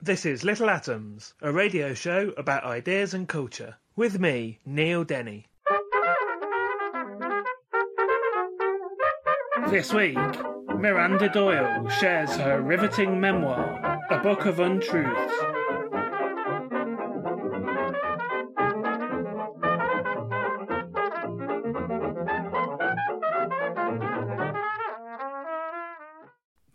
This 0.00 0.24
is 0.24 0.44
Little 0.44 0.70
Atoms, 0.70 1.34
a 1.42 1.52
radio 1.52 1.92
show 1.92 2.32
about 2.36 2.62
ideas 2.62 3.14
and 3.14 3.26
culture, 3.26 3.74
with 3.96 4.20
me, 4.20 4.60
Neil 4.64 5.02
Denny. 5.02 5.46
This 9.70 9.92
week, 9.92 10.16
Miranda 10.68 11.28
Doyle 11.28 11.88
shares 11.88 12.30
her 12.36 12.62
riveting 12.62 13.20
memoir, 13.20 14.00
A 14.10 14.20
Book 14.20 14.46
of 14.46 14.60
Untruths. 14.60 15.57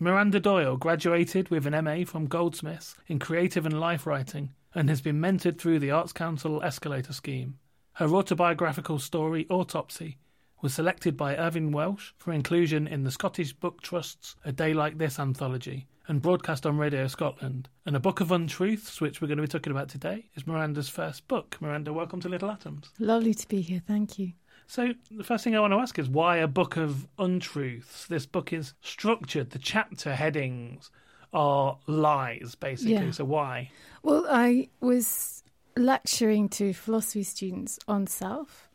Miranda 0.03 0.37
Doyle 0.37 0.75
graduated 0.75 1.47
with 1.47 1.65
an 1.65 1.81
MA 1.81 2.03
from 2.03 2.27
Goldsmiths 2.27 2.97
in 3.07 3.19
Creative 3.19 3.65
and 3.65 3.79
Life 3.79 4.05
Writing 4.05 4.51
and 4.75 4.89
has 4.89 4.99
been 4.99 5.21
mentored 5.21 5.57
through 5.57 5.79
the 5.79 5.91
Arts 5.91 6.11
Council 6.11 6.61
Escalator 6.61 7.13
Scheme. 7.13 7.57
Her 7.93 8.13
autobiographical 8.13 8.99
story, 8.99 9.47
Autopsy, 9.49 10.17
was 10.61 10.73
selected 10.73 11.15
by 11.15 11.37
Irvine 11.37 11.71
Welsh 11.71 12.11
for 12.17 12.33
inclusion 12.33 12.85
in 12.85 13.05
the 13.05 13.11
Scottish 13.11 13.53
Book 13.53 13.81
Trust's 13.81 14.35
A 14.43 14.51
Day 14.51 14.73
Like 14.73 14.97
This 14.97 15.19
anthology 15.19 15.87
and 16.09 16.21
broadcast 16.21 16.65
on 16.65 16.77
Radio 16.77 17.07
Scotland. 17.07 17.69
And 17.85 17.95
A 17.95 18.01
Book 18.01 18.19
of 18.19 18.29
Untruths, 18.29 18.99
which 18.99 19.21
we're 19.21 19.29
going 19.29 19.37
to 19.37 19.43
be 19.43 19.47
talking 19.47 19.71
about 19.71 19.87
today, 19.87 20.25
is 20.35 20.45
Miranda's 20.45 20.89
first 20.89 21.29
book. 21.29 21.55
Miranda, 21.61 21.93
welcome 21.93 22.19
to 22.19 22.27
Little 22.27 22.51
Atoms. 22.51 22.89
Lovely 22.99 23.33
to 23.33 23.47
be 23.47 23.61
here, 23.61 23.81
thank 23.87 24.19
you. 24.19 24.33
So, 24.67 24.93
the 25.11 25.23
first 25.23 25.43
thing 25.43 25.55
I 25.55 25.59
want 25.59 25.73
to 25.73 25.77
ask 25.77 25.97
is 25.99 26.09
why 26.09 26.37
a 26.37 26.47
book 26.47 26.77
of 26.77 27.07
untruths? 27.19 28.07
This 28.07 28.25
book 28.25 28.53
is 28.53 28.73
structured, 28.81 29.51
the 29.51 29.59
chapter 29.59 30.15
headings 30.15 30.89
are 31.33 31.77
lies, 31.87 32.55
basically. 32.59 32.93
Yeah. 32.93 33.11
So, 33.11 33.25
why? 33.25 33.71
Well, 34.01 34.25
I 34.29 34.69
was 34.79 35.43
lecturing 35.75 36.49
to 36.49 36.73
philosophy 36.73 37.23
students 37.23 37.79
on 37.87 38.07
self, 38.07 38.69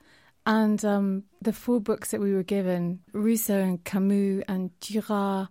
and 0.47 0.85
um, 0.85 1.25
the 1.43 1.53
four 1.53 1.81
books 1.81 2.11
that 2.11 2.21
we 2.21 2.33
were 2.33 2.43
given 2.43 3.01
Rousseau 3.13 3.59
and 3.59 3.83
Camus 3.85 4.45
and 4.49 4.79
Duras 4.81 5.49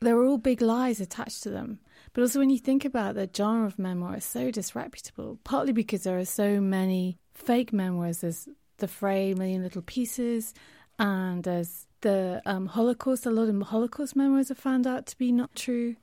there 0.00 0.16
were 0.16 0.26
all 0.26 0.38
big 0.38 0.60
lies 0.60 1.00
attached 1.00 1.42
to 1.42 1.50
them. 1.50 1.80
But 2.12 2.22
also, 2.22 2.38
when 2.38 2.50
you 2.50 2.58
think 2.58 2.84
about 2.84 3.14
the 3.14 3.28
genre 3.34 3.66
of 3.66 3.78
memoir, 3.78 4.14
it's 4.14 4.26
so 4.26 4.50
disreputable, 4.50 5.38
partly 5.44 5.72
because 5.72 6.04
there 6.04 6.18
are 6.18 6.24
so 6.24 6.60
many 6.60 7.18
fake 7.34 7.72
memoirs. 7.72 8.20
There's 8.20 8.48
The 8.78 8.88
Frey, 8.88 9.34
Million 9.34 9.62
Little 9.62 9.82
Pieces, 9.82 10.54
and 10.98 11.44
there's 11.44 11.86
the 12.00 12.42
um, 12.46 12.66
Holocaust. 12.66 13.26
A 13.26 13.30
lot 13.30 13.48
of 13.48 13.62
Holocaust 13.62 14.16
memoirs 14.16 14.50
are 14.50 14.56
found 14.56 14.86
out 14.86 15.06
to 15.06 15.18
be 15.18 15.32
not 15.32 15.54
true. 15.54 15.96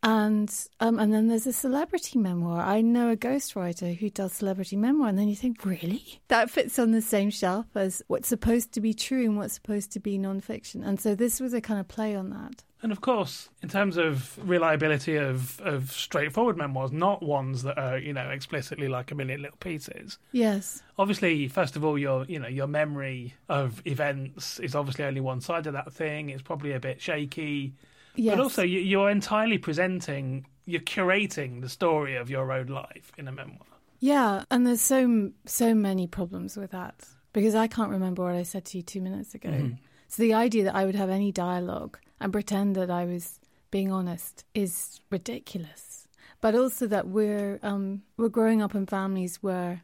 And 0.00 0.48
um, 0.78 1.00
and 1.00 1.12
then 1.12 1.26
there's 1.26 1.46
a 1.46 1.52
celebrity 1.52 2.20
memoir. 2.20 2.60
I 2.60 2.80
know 2.82 3.10
a 3.10 3.16
ghostwriter 3.16 3.96
who 3.98 4.10
does 4.10 4.32
celebrity 4.32 4.76
memoir, 4.76 5.08
and 5.08 5.18
then 5.18 5.28
you 5.28 5.34
think, 5.34 5.64
really, 5.64 6.20
that 6.28 6.50
fits 6.50 6.78
on 6.78 6.92
the 6.92 7.02
same 7.02 7.30
shelf 7.30 7.66
as 7.74 8.00
what's 8.06 8.28
supposed 8.28 8.70
to 8.72 8.80
be 8.80 8.94
true 8.94 9.24
and 9.24 9.36
what's 9.36 9.54
supposed 9.54 9.90
to 9.92 10.00
be 10.00 10.16
nonfiction. 10.16 10.86
And 10.86 11.00
so 11.00 11.16
this 11.16 11.40
was 11.40 11.52
a 11.52 11.60
kind 11.60 11.80
of 11.80 11.88
play 11.88 12.14
on 12.14 12.30
that. 12.30 12.62
And 12.80 12.92
of 12.92 13.00
course, 13.00 13.48
in 13.60 13.68
terms 13.68 13.96
of 13.96 14.38
reliability 14.48 15.16
of, 15.16 15.60
of 15.60 15.90
straightforward 15.90 16.56
memoirs, 16.56 16.92
not 16.92 17.22
ones 17.22 17.64
that 17.64 17.76
are, 17.76 17.98
you 17.98 18.12
know, 18.12 18.30
explicitly 18.30 18.86
like 18.86 19.10
a 19.10 19.16
million 19.16 19.42
little 19.42 19.56
pieces. 19.56 20.18
Yes. 20.30 20.82
Obviously, 20.96 21.48
first 21.48 21.74
of 21.74 21.84
all, 21.84 21.98
your 21.98 22.24
you 22.26 22.38
know, 22.38 22.46
your 22.46 22.68
memory 22.68 23.34
of 23.48 23.82
events 23.84 24.60
is 24.60 24.76
obviously 24.76 25.04
only 25.04 25.20
one 25.20 25.40
side 25.40 25.66
of 25.66 25.72
that 25.72 25.92
thing. 25.92 26.30
It's 26.30 26.42
probably 26.42 26.72
a 26.72 26.80
bit 26.80 27.00
shaky. 27.00 27.74
Yes. 28.14 28.36
But 28.36 28.42
also 28.42 28.62
you, 28.62 28.80
you're 28.80 29.10
entirely 29.10 29.58
presenting 29.58 30.46
you're 30.64 30.80
curating 30.82 31.62
the 31.62 31.68
story 31.68 32.14
of 32.14 32.28
your 32.28 32.52
own 32.52 32.66
life 32.66 33.10
in 33.16 33.26
a 33.26 33.32
memoir. 33.32 33.66
Yeah, 34.00 34.44
and 34.50 34.66
there's 34.66 34.80
so 34.80 35.32
so 35.46 35.74
many 35.74 36.06
problems 36.06 36.56
with 36.56 36.70
that 36.70 36.94
because 37.32 37.54
I 37.54 37.66
can't 37.66 37.90
remember 37.90 38.22
what 38.22 38.34
I 38.34 38.44
said 38.44 38.64
to 38.66 38.76
you 38.76 38.82
two 38.82 39.00
minutes 39.00 39.34
ago. 39.34 39.48
Mm-hmm. 39.48 39.74
So 40.08 40.22
the 40.22 40.34
idea 40.34 40.64
that 40.64 40.76
I 40.76 40.84
would 40.84 40.94
have 40.94 41.10
any 41.10 41.32
dialogue 41.32 41.98
and 42.20 42.32
pretend 42.32 42.76
that 42.76 42.90
I 42.90 43.04
was 43.04 43.40
being 43.70 43.92
honest 43.92 44.44
is 44.54 45.00
ridiculous. 45.10 46.08
But 46.40 46.54
also 46.54 46.86
that 46.86 47.08
we're 47.08 47.58
um, 47.62 48.02
we're 48.16 48.28
growing 48.28 48.62
up 48.62 48.74
in 48.74 48.86
families 48.86 49.42
where, 49.42 49.82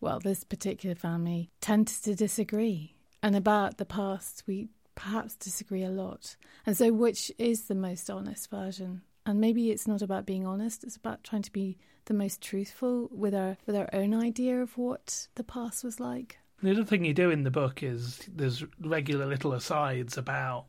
well, 0.00 0.20
this 0.20 0.44
particular 0.44 0.94
family 0.94 1.50
tends 1.60 2.00
to 2.02 2.14
disagree, 2.14 2.94
and 3.22 3.34
about 3.34 3.78
the 3.78 3.86
past 3.86 4.42
we 4.46 4.68
perhaps 4.94 5.34
disagree 5.34 5.82
a 5.82 5.90
lot. 5.90 6.36
And 6.66 6.76
so, 6.76 6.92
which 6.92 7.32
is 7.38 7.62
the 7.62 7.74
most 7.74 8.10
honest 8.10 8.50
version? 8.50 9.02
And 9.26 9.40
maybe 9.40 9.70
it's 9.70 9.88
not 9.88 10.02
about 10.02 10.26
being 10.26 10.46
honest; 10.46 10.84
it's 10.84 10.96
about 10.96 11.24
trying 11.24 11.42
to 11.42 11.52
be 11.52 11.78
the 12.04 12.14
most 12.14 12.42
truthful 12.42 13.08
with 13.10 13.34
our 13.34 13.56
with 13.66 13.74
our 13.74 13.88
own 13.94 14.14
idea 14.14 14.60
of 14.60 14.76
what 14.76 15.28
the 15.36 15.44
past 15.44 15.82
was 15.84 16.00
like. 16.00 16.38
The 16.62 16.70
other 16.70 16.84
thing 16.84 17.04
you 17.04 17.14
do 17.14 17.30
in 17.30 17.44
the 17.44 17.50
book 17.50 17.82
is 17.82 18.28
there's 18.34 18.64
regular 18.80 19.26
little 19.26 19.52
asides 19.54 20.16
about 20.16 20.66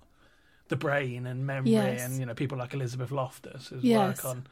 the 0.68 0.76
brain 0.76 1.26
and 1.28 1.46
memory, 1.46 1.72
Yes. 1.72 2.02
and 2.02 2.20
you 2.20 2.26
know 2.26 2.34
people 2.34 2.58
like 2.58 2.74
Elizabeth 2.74 3.10
Loftus's 3.12 3.84
Yes. 3.84 4.24
work 4.24 4.26
on 4.26 4.48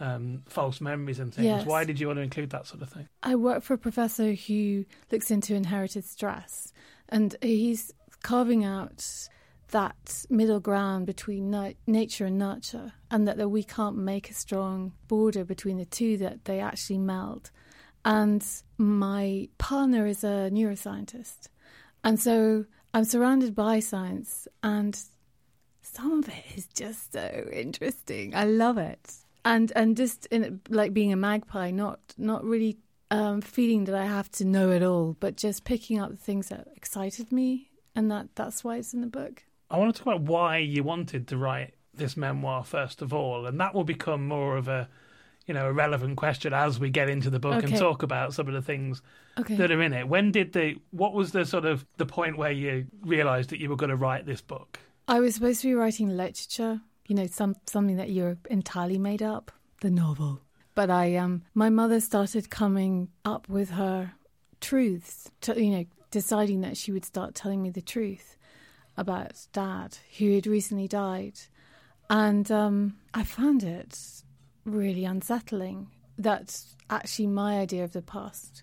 um, 0.00 0.42
false 0.48 0.80
memories 0.80 1.18
and 1.20 1.32
things. 1.32 1.44
Yes. 1.46 1.66
Why 1.66 1.84
did 1.84 2.00
you 2.00 2.08
want 2.08 2.16
to 2.18 2.22
include 2.22 2.50
that 2.50 2.66
sort 2.66 2.82
of 2.82 2.88
thing? 2.88 3.08
I 3.22 3.36
work 3.36 3.62
for 3.62 3.74
a 3.74 3.78
professor 3.78 4.32
who 4.34 4.84
looks 5.12 5.30
into 5.30 5.54
inherited 5.54 6.04
stress, 6.04 6.72
and 7.08 7.36
he's 7.40 7.92
carving 8.22 8.64
out 8.64 9.06
that 9.70 10.24
middle 10.28 10.60
ground 10.60 11.06
between 11.06 11.50
na- 11.50 11.72
nature 11.86 12.26
and 12.26 12.38
nurture, 12.38 12.92
and 13.10 13.26
that, 13.28 13.36
that 13.36 13.48
we 13.48 13.62
can't 13.62 13.96
make 13.96 14.28
a 14.30 14.34
strong 14.34 14.92
border 15.08 15.44
between 15.44 15.78
the 15.78 15.84
two, 15.86 16.16
that 16.18 16.44
they 16.46 16.58
actually 16.60 16.98
meld. 16.98 17.50
And 18.04 18.44
my 18.78 19.48
partner 19.58 20.06
is 20.06 20.24
a 20.24 20.50
neuroscientist, 20.52 21.48
and 22.02 22.18
so 22.18 22.64
I'm 22.92 23.04
surrounded 23.04 23.54
by 23.54 23.78
science, 23.80 24.48
and 24.62 25.00
some 25.92 26.18
of 26.18 26.28
it 26.28 26.44
is 26.56 26.66
just 26.66 27.12
so 27.12 27.48
interesting. 27.52 28.34
I 28.34 28.44
love 28.44 28.78
it, 28.78 29.14
and 29.44 29.72
and 29.76 29.96
just 29.96 30.26
in 30.26 30.60
like 30.68 30.92
being 30.94 31.12
a 31.12 31.16
magpie, 31.16 31.70
not 31.70 32.00
not 32.16 32.44
really 32.44 32.78
um, 33.10 33.40
feeling 33.40 33.84
that 33.84 33.94
I 33.94 34.06
have 34.06 34.30
to 34.32 34.44
know 34.44 34.70
it 34.70 34.82
all, 34.82 35.16
but 35.20 35.36
just 35.36 35.64
picking 35.64 35.98
up 35.98 36.10
the 36.10 36.16
things 36.16 36.48
that 36.48 36.68
excited 36.74 37.30
me, 37.30 37.70
and 37.94 38.10
that 38.10 38.28
that's 38.34 38.64
why 38.64 38.76
it's 38.76 38.94
in 38.94 39.00
the 39.00 39.06
book. 39.06 39.44
I 39.70 39.78
want 39.78 39.94
to 39.94 39.98
talk 40.02 40.14
about 40.14 40.22
why 40.28 40.58
you 40.58 40.82
wanted 40.82 41.28
to 41.28 41.36
write 41.36 41.74
this 41.94 42.16
memoir 42.16 42.64
first 42.64 43.02
of 43.02 43.12
all, 43.12 43.46
and 43.46 43.60
that 43.60 43.74
will 43.74 43.84
become 43.84 44.26
more 44.26 44.56
of 44.56 44.68
a 44.68 44.88
you 45.46 45.52
know 45.54 45.66
a 45.66 45.72
relevant 45.72 46.16
question 46.16 46.52
as 46.54 46.78
we 46.78 46.88
get 46.88 47.08
into 47.08 47.28
the 47.28 47.38
book 47.38 47.62
and 47.64 47.76
talk 47.76 48.02
about 48.02 48.32
some 48.32 48.46
of 48.48 48.54
the 48.54 48.62
things 48.62 49.02
Okay. 49.38 49.56
that 49.56 49.70
are 49.70 49.80
in 49.82 49.92
it. 49.94 50.08
When 50.08 50.30
did 50.30 50.52
the 50.52 50.76
what 50.90 51.12
was 51.14 51.32
the 51.32 51.44
sort 51.44 51.64
of 51.64 51.84
the 51.96 52.06
point 52.06 52.36
where 52.38 52.52
you 52.52 52.86
realised 53.02 53.50
that 53.50 53.60
you 53.60 53.68
were 53.70 53.76
going 53.76 53.90
to 53.90 53.96
write 53.96 54.24
this 54.24 54.40
book? 54.40 54.78
I 55.08 55.20
was 55.20 55.34
supposed 55.34 55.60
to 55.62 55.68
be 55.68 55.74
writing 55.74 56.16
literature, 56.16 56.80
you 57.06 57.14
know, 57.14 57.26
some 57.26 57.56
something 57.66 57.96
that 57.96 58.10
you're 58.10 58.38
entirely 58.48 58.98
made 58.98 59.22
up, 59.22 59.52
the 59.80 59.90
novel. 59.90 60.40
But 60.74 60.90
I 60.90 61.16
um 61.16 61.42
my 61.54 61.70
mother 61.70 62.00
started 62.00 62.50
coming 62.50 63.08
up 63.24 63.48
with 63.48 63.70
her 63.70 64.12
truths, 64.60 65.30
to, 65.42 65.62
you 65.62 65.70
know, 65.70 65.84
deciding 66.10 66.60
that 66.62 66.76
she 66.76 66.92
would 66.92 67.04
start 67.04 67.34
telling 67.34 67.62
me 67.62 67.70
the 67.70 67.82
truth 67.82 68.36
about 68.96 69.46
dad, 69.52 69.98
who 70.18 70.34
had 70.34 70.46
recently 70.46 70.88
died. 70.88 71.38
And 72.08 72.50
um, 72.50 72.98
I 73.14 73.24
found 73.24 73.62
it 73.62 73.98
really 74.64 75.04
unsettling 75.04 75.88
that 76.18 76.60
actually 76.90 77.26
my 77.26 77.58
idea 77.58 77.84
of 77.84 77.92
the 77.92 78.02
past 78.02 78.62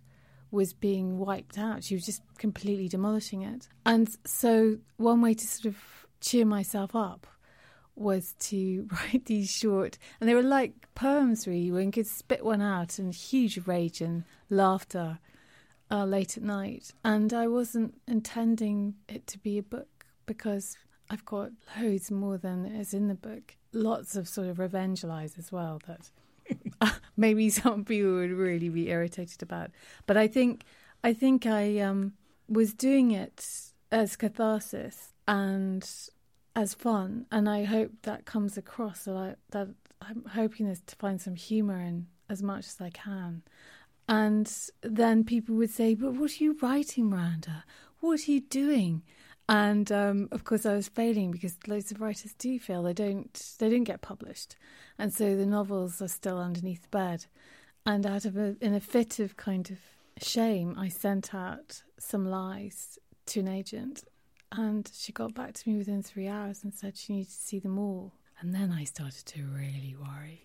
was 0.51 0.73
being 0.73 1.17
wiped 1.17 1.57
out. 1.57 1.83
She 1.83 1.95
was 1.95 2.05
just 2.05 2.21
completely 2.37 2.87
demolishing 2.87 3.41
it. 3.41 3.67
And 3.85 4.09
so, 4.25 4.77
one 4.97 5.21
way 5.21 5.33
to 5.33 5.47
sort 5.47 5.65
of 5.65 5.98
cheer 6.21 6.45
myself 6.45 6.95
up 6.95 7.27
was 7.95 8.33
to 8.39 8.87
write 8.91 9.25
these 9.25 9.51
short, 9.51 9.97
and 10.19 10.29
they 10.29 10.33
were 10.33 10.41
like 10.41 10.73
poems, 10.95 11.47
really, 11.47 11.71
where 11.71 11.81
you 11.81 11.91
could 11.91 12.07
spit 12.07 12.43
one 12.43 12.61
out 12.61 12.97
in 12.97 13.11
huge 13.11 13.67
rage 13.67 14.01
and 14.01 14.23
laughter 14.49 15.19
uh, 15.91 16.05
late 16.05 16.37
at 16.37 16.43
night. 16.43 16.93
And 17.03 17.33
I 17.33 17.47
wasn't 17.47 17.99
intending 18.07 18.95
it 19.07 19.27
to 19.27 19.37
be 19.37 19.57
a 19.57 19.63
book 19.63 20.05
because 20.25 20.77
I've 21.09 21.25
got 21.25 21.51
loads 21.79 22.11
more 22.11 22.37
than 22.37 22.65
is 22.65 22.93
in 22.93 23.07
the 23.07 23.15
book. 23.15 23.55
Lots 23.73 24.15
of 24.15 24.27
sort 24.27 24.47
of 24.47 24.59
revenge 24.59 25.03
lies 25.03 25.35
as 25.37 25.51
well 25.51 25.81
that 25.87 26.99
maybe 27.17 27.49
some 27.49 27.83
people 27.83 28.13
would 28.13 28.31
really 28.31 28.69
be 28.69 28.89
irritated 28.89 29.43
about. 29.43 29.71
But 30.05 30.17
I 30.17 30.27
think 30.27 30.63
I 31.03 31.13
think 31.13 31.45
I 31.45 31.79
um, 31.79 32.13
was 32.47 32.73
doing 32.73 33.11
it 33.11 33.71
as 33.91 34.15
catharsis 34.15 35.13
and 35.29 35.87
as 36.55 36.73
fun, 36.73 37.27
and 37.31 37.47
I 37.47 37.63
hope 37.63 37.91
that 38.01 38.25
comes 38.25 38.57
across. 38.57 39.03
That, 39.03 39.15
I, 39.15 39.35
that 39.51 39.67
I'm 40.01 40.25
hoping 40.25 40.65
is 40.65 40.81
to 40.87 40.95
find 40.95 41.21
some 41.21 41.35
humour 41.35 41.79
in 41.79 42.07
as 42.29 42.41
much 42.41 42.65
as 42.65 42.81
I 42.81 42.89
can. 42.89 43.43
And 44.07 44.51
then 44.81 45.23
people 45.23 45.55
would 45.55 45.69
say, 45.69 45.93
"But 45.93 46.15
what 46.15 46.31
are 46.31 46.43
you 46.43 46.57
writing, 46.61 47.11
Miranda? 47.11 47.63
What 47.99 48.27
are 48.27 48.31
you 48.31 48.41
doing?" 48.41 49.03
And 49.47 49.91
um, 49.91 50.29
of 50.31 50.43
course, 50.45 50.65
I 50.65 50.73
was 50.73 50.87
failing 50.87 51.29
because 51.29 51.57
loads 51.67 51.91
of 51.91 52.01
writers 52.01 52.33
do 52.33 52.59
fail. 52.59 52.81
They 52.81 52.93
don't. 52.93 53.55
They 53.59 53.69
don't 53.69 53.83
get 53.83 54.01
published, 54.01 54.55
and 54.97 55.13
so 55.13 55.35
the 55.35 55.45
novels 55.45 56.01
are 56.01 56.07
still 56.07 56.39
underneath 56.39 56.81
the 56.81 56.89
bed. 56.89 57.27
And 57.85 58.05
out 58.05 58.25
of 58.25 58.35
a, 58.35 58.55
in 58.61 58.73
a 58.73 58.79
fit 58.79 59.19
of 59.19 59.37
kind 59.37 59.69
of 59.69 59.77
shame, 60.23 60.75
I 60.77 60.89
sent 60.89 61.35
out 61.35 61.83
some 61.99 62.25
lies 62.25 62.97
to 63.27 63.41
an 63.41 63.47
agent, 63.47 64.03
and 64.51 64.89
she 64.93 65.11
got 65.11 65.33
back 65.33 65.53
to 65.53 65.69
me 65.69 65.77
within 65.77 66.01
three 66.01 66.27
hours 66.27 66.63
and 66.63 66.73
said 66.73 66.97
she 66.97 67.13
needed 67.13 67.29
to 67.29 67.35
see 67.35 67.59
them 67.59 67.77
all. 67.77 68.13
And 68.41 68.53
then 68.53 68.71
I 68.71 68.85
started 68.85 69.25
to 69.25 69.43
really 69.43 69.95
worry. 69.99 70.41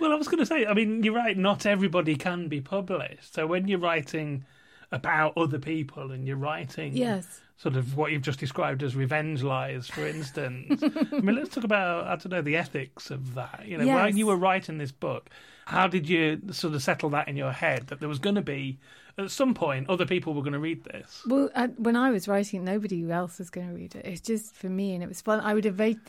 well, 0.00 0.12
I 0.12 0.16
was 0.16 0.26
going 0.26 0.40
to 0.40 0.46
say, 0.46 0.66
I 0.66 0.74
mean, 0.74 1.04
you're 1.04 1.14
right. 1.14 1.36
Not 1.38 1.64
everybody 1.64 2.16
can 2.16 2.48
be 2.48 2.60
published. 2.60 3.34
So 3.34 3.46
when 3.46 3.68
you're 3.68 3.78
writing 3.78 4.44
about 4.90 5.38
other 5.38 5.58
people 5.58 6.10
and 6.10 6.26
you're 6.26 6.36
writing 6.36 6.94
yes. 6.94 7.40
sort 7.56 7.76
of 7.76 7.96
what 7.96 8.12
you've 8.12 8.22
just 8.22 8.40
described 8.40 8.82
as 8.82 8.94
revenge 8.94 9.42
lies, 9.42 9.86
for 9.86 10.06
instance. 10.06 10.82
I 10.82 11.20
mean, 11.20 11.36
let's 11.36 11.54
talk 11.54 11.64
about, 11.64 12.06
I 12.06 12.16
don't 12.16 12.30
know, 12.30 12.42
the 12.42 12.56
ethics 12.56 13.10
of 13.10 13.34
that. 13.34 13.64
You 13.66 13.78
know, 13.78 13.84
yes. 13.84 14.04
when 14.04 14.16
you 14.16 14.26
were 14.26 14.36
writing 14.36 14.78
this 14.78 14.92
book, 14.92 15.30
how 15.66 15.86
did 15.86 16.08
you 16.08 16.40
sort 16.50 16.74
of 16.74 16.82
settle 16.82 17.10
that 17.10 17.28
in 17.28 17.36
your 17.36 17.52
head 17.52 17.86
that 17.86 18.00
there 18.00 18.08
was 18.08 18.18
going 18.18 18.34
to 18.34 18.42
be 18.42 18.78
at 19.18 19.30
some 19.30 19.54
point 19.54 19.88
other 19.88 20.06
people 20.06 20.34
were 20.34 20.42
going 20.42 20.52
to 20.52 20.58
read 20.58 20.84
this. 20.84 21.22
Well 21.26 21.50
when 21.76 21.96
i 21.96 22.10
was 22.10 22.28
writing 22.28 22.60
it 22.60 22.64
nobody 22.64 23.10
else 23.10 23.38
was 23.38 23.50
going 23.50 23.68
to 23.68 23.74
read 23.74 23.94
it. 23.94 24.04
It's 24.04 24.20
just 24.20 24.54
for 24.54 24.68
me 24.68 24.94
and 24.94 25.02
it 25.02 25.08
was 25.08 25.20
fun. 25.20 25.40
I 25.40 25.54
would 25.54 25.66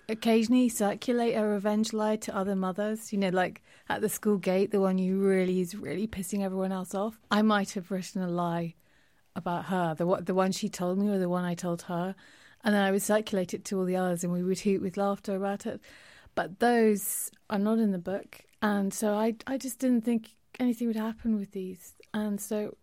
occasionally 0.10 0.70
circulate 0.70 1.36
a 1.36 1.46
revenge 1.46 1.94
lie 1.94 2.16
to 2.18 2.36
other 2.36 2.56
mothers 2.56 3.12
you 3.12 3.20
know 3.20 3.30
like 3.30 3.62
at 3.90 4.02
the 4.02 4.10
school 4.10 4.38
gate 4.38 4.72
the 4.72 4.80
one 4.80 4.98
you 4.98 5.20
really 5.20 5.60
is 5.62 5.76
really 5.76 6.08
pissing 6.08 6.44
everyone 6.44 6.72
else 6.72 6.96
off. 6.96 7.20
I 7.32 7.42
might 7.42 7.72
have 7.72 7.92
written 7.92 8.22
a 8.22 8.28
lie 8.28 8.76
about 9.36 9.66
her 9.66 9.96
the, 9.96 10.06
the 10.22 10.36
one 10.36 10.52
she 10.52 10.70
told 10.70 11.00
me 11.00 11.10
or 11.10 11.18
the 11.18 11.28
one 11.28 11.44
i 11.44 11.56
told 11.56 11.82
her 11.84 12.14
and 12.64 12.76
then 12.76 12.84
i 12.84 12.92
would 12.92 13.02
circulate 13.02 13.54
it 13.54 13.66
to 13.66 13.80
all 13.80 13.86
the 13.86 13.96
others 13.96 14.24
and 14.24 14.32
we 14.32 14.44
would 14.44 14.60
hoot 14.60 14.82
with 14.82 14.98
laughter 14.98 15.36
about 15.36 15.66
it. 15.66 15.82
But 16.36 16.60
those 16.60 17.30
are 17.50 17.60
not 17.60 17.78
in 17.78 17.92
the 17.92 18.00
book 18.00 18.42
and 18.64 18.94
so 18.94 19.14
I, 19.14 19.36
I 19.46 19.58
just 19.58 19.80
didn't 19.80 20.06
think 20.06 20.30
anything 20.58 20.88
would 20.88 20.96
happen 20.96 21.38
with 21.38 21.52
these. 21.52 21.96
And 22.14 22.40
so 22.40 22.78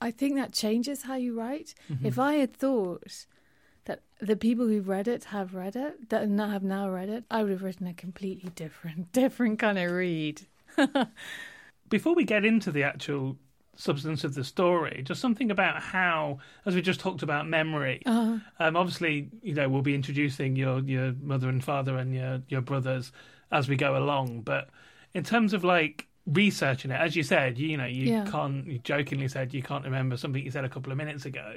I 0.00 0.10
think 0.10 0.36
that 0.36 0.52
changes 0.52 1.02
how 1.02 1.16
you 1.16 1.38
write. 1.38 1.74
Mm-hmm. 1.90 2.06
If 2.06 2.18
I 2.18 2.34
had 2.34 2.54
thought 2.54 3.26
that 3.86 4.02
the 4.20 4.36
people 4.36 4.66
who've 4.66 4.88
read 4.88 5.08
it 5.08 5.24
have 5.24 5.54
read 5.54 5.76
it, 5.76 6.10
that 6.10 6.28
have 6.28 6.62
now 6.62 6.90
read 6.90 7.08
it, 7.08 7.24
I 7.30 7.42
would 7.42 7.52
have 7.52 7.62
written 7.62 7.86
a 7.86 7.94
completely 7.94 8.50
different, 8.50 9.12
different 9.12 9.58
kind 9.58 9.78
of 9.78 9.90
read. 9.90 10.42
Before 11.88 12.14
we 12.14 12.24
get 12.24 12.44
into 12.44 12.70
the 12.70 12.82
actual 12.82 13.38
substance 13.76 14.24
of 14.24 14.34
the 14.34 14.44
story, 14.44 15.02
just 15.04 15.20
something 15.20 15.50
about 15.50 15.80
how, 15.82 16.38
as 16.64 16.74
we 16.74 16.82
just 16.82 17.00
talked 17.00 17.22
about 17.22 17.46
memory. 17.46 18.02
Uh-huh. 18.04 18.38
Um, 18.58 18.76
obviously, 18.76 19.30
you 19.42 19.54
know, 19.54 19.68
we'll 19.68 19.82
be 19.82 19.94
introducing 19.94 20.56
your 20.56 20.80
your 20.80 21.14
mother 21.20 21.48
and 21.48 21.62
father 21.62 21.96
and 21.96 22.14
your 22.14 22.42
your 22.48 22.62
brothers 22.62 23.12
as 23.52 23.68
we 23.68 23.76
go 23.76 23.96
along, 23.96 24.40
but 24.40 24.68
in 25.14 25.22
terms 25.22 25.52
of 25.52 25.62
like 25.62 26.08
researching 26.26 26.90
it, 26.90 27.00
as 27.00 27.16
you 27.16 27.22
said, 27.22 27.58
you, 27.58 27.68
you 27.68 27.76
know, 27.76 27.86
you 27.86 28.12
yeah. 28.12 28.24
can't. 28.24 28.66
You 28.66 28.78
jokingly 28.78 29.28
said 29.28 29.54
you 29.54 29.62
can't 29.62 29.84
remember 29.84 30.16
something 30.16 30.42
you 30.42 30.50
said 30.50 30.64
a 30.64 30.68
couple 30.68 30.92
of 30.92 30.98
minutes 30.98 31.24
ago. 31.24 31.54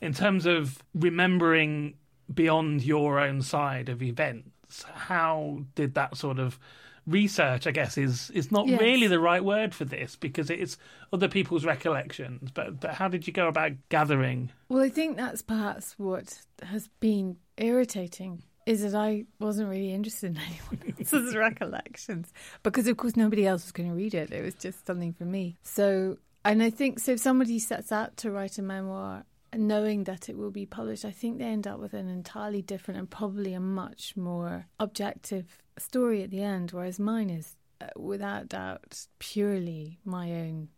In 0.00 0.14
terms 0.14 0.46
of 0.46 0.82
remembering 0.94 1.94
beyond 2.32 2.82
your 2.82 3.18
own 3.20 3.42
side 3.42 3.88
of 3.88 4.02
events, 4.02 4.84
how 4.94 5.60
did 5.74 5.94
that 5.94 6.16
sort 6.16 6.38
of 6.38 6.58
research? 7.06 7.66
I 7.66 7.70
guess 7.70 7.98
is 7.98 8.30
is 8.30 8.50
not 8.50 8.66
yes. 8.66 8.80
really 8.80 9.06
the 9.06 9.20
right 9.20 9.44
word 9.44 9.74
for 9.74 9.84
this 9.84 10.16
because 10.16 10.48
it's 10.48 10.78
other 11.12 11.28
people's 11.28 11.64
recollections. 11.64 12.50
But 12.52 12.80
but 12.80 12.92
how 12.92 13.08
did 13.08 13.26
you 13.26 13.32
go 13.32 13.48
about 13.48 13.72
gathering? 13.90 14.50
Well, 14.68 14.82
I 14.82 14.88
think 14.88 15.16
that's 15.16 15.42
perhaps 15.42 15.94
what 15.98 16.40
has 16.62 16.88
been 17.00 17.36
irritating 17.58 18.44
is 18.70 18.82
that 18.82 18.94
I 18.94 19.24
wasn't 19.40 19.68
really 19.68 19.92
interested 19.92 20.30
in 20.30 20.38
anyone 20.38 20.94
else's 21.00 21.34
recollections 21.34 22.32
because, 22.62 22.86
of 22.86 22.96
course, 22.96 23.16
nobody 23.16 23.44
else 23.44 23.64
was 23.64 23.72
going 23.72 23.88
to 23.88 23.94
read 23.96 24.14
it. 24.14 24.30
It 24.30 24.44
was 24.44 24.54
just 24.54 24.86
something 24.86 25.12
for 25.12 25.24
me. 25.24 25.56
So, 25.64 26.18
and 26.44 26.62
I 26.62 26.70
think 26.70 27.00
so. 27.00 27.12
If 27.12 27.20
somebody 27.20 27.58
sets 27.58 27.90
out 27.90 28.16
to 28.18 28.30
write 28.30 28.58
a 28.58 28.62
memoir, 28.62 29.24
knowing 29.52 30.04
that 30.04 30.28
it 30.28 30.36
will 30.36 30.52
be 30.52 30.66
published, 30.66 31.04
I 31.04 31.10
think 31.10 31.38
they 31.38 31.46
end 31.46 31.66
up 31.66 31.80
with 31.80 31.94
an 31.94 32.08
entirely 32.08 32.62
different 32.62 33.00
and 33.00 33.10
probably 33.10 33.54
a 33.54 33.60
much 33.60 34.16
more 34.16 34.68
objective 34.78 35.58
story 35.76 36.22
at 36.22 36.30
the 36.30 36.42
end. 36.42 36.70
Whereas 36.70 37.00
mine 37.00 37.28
is, 37.28 37.56
uh, 37.80 37.86
without 37.96 38.50
doubt, 38.50 39.06
purely 39.18 39.98
my 40.04 40.30
own 40.30 40.68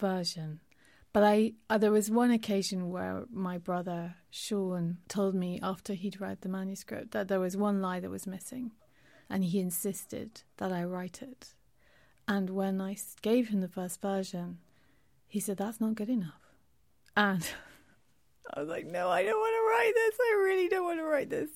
version. 0.00 0.60
But 1.12 1.24
I, 1.24 1.52
uh, 1.68 1.76
there 1.76 1.92
was 1.92 2.10
one 2.10 2.30
occasion 2.30 2.88
where 2.88 3.24
my 3.30 3.58
brother 3.58 4.14
Sean 4.34 4.96
told 5.08 5.34
me 5.34 5.60
after 5.62 5.92
he'd 5.92 6.18
read 6.18 6.40
the 6.40 6.48
manuscript 6.48 7.10
that 7.10 7.28
there 7.28 7.38
was 7.38 7.54
one 7.54 7.82
lie 7.82 8.00
that 8.00 8.10
was 8.10 8.26
missing, 8.26 8.72
and 9.28 9.44
he 9.44 9.60
insisted 9.60 10.40
that 10.56 10.72
I 10.72 10.84
write 10.84 11.20
it. 11.20 11.50
And 12.26 12.48
when 12.48 12.80
I 12.80 12.96
gave 13.20 13.48
him 13.48 13.60
the 13.60 13.68
first 13.68 14.00
version, 14.00 14.56
he 15.28 15.38
said 15.38 15.58
that's 15.58 15.82
not 15.82 15.96
good 15.96 16.08
enough, 16.08 16.40
and 17.14 17.46
I 18.54 18.60
was 18.60 18.70
like, 18.70 18.86
no, 18.86 19.10
I 19.10 19.22
don't 19.22 19.38
want 19.38 19.54
to 19.54 19.68
write 19.68 19.92
this. 19.94 20.18
I 20.18 20.42
really 20.42 20.68
don't 20.68 20.84
want 20.84 20.98
to 20.98 21.04
write 21.04 21.28
this. 21.28 21.50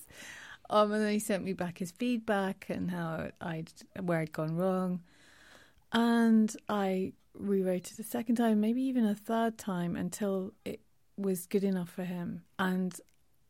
Um, 0.69 0.93
and 0.93 1.03
then 1.03 1.13
he 1.13 1.19
sent 1.19 1.45
me 1.45 1.55
back 1.55 1.79
his 1.79 1.93
feedback 1.93 2.67
and 2.69 2.91
how 2.91 3.31
I'd 3.41 3.73
where 4.03 4.21
I'd 4.21 4.33
gone 4.33 4.55
wrong, 4.55 5.01
and 5.93 6.55
I 6.69 7.15
rewrote 7.33 7.91
it 7.91 7.99
a 7.99 8.05
second 8.05 8.37
time, 8.37 8.61
maybe 8.61 8.83
even 8.83 9.07
a 9.07 9.15
third 9.15 9.57
time 9.57 9.97
until 9.97 10.53
it 10.67 10.81
was 11.17 11.47
good 11.47 11.65
enough 11.65 11.89
for 11.89 12.05
him. 12.05 12.43
And 12.59 12.99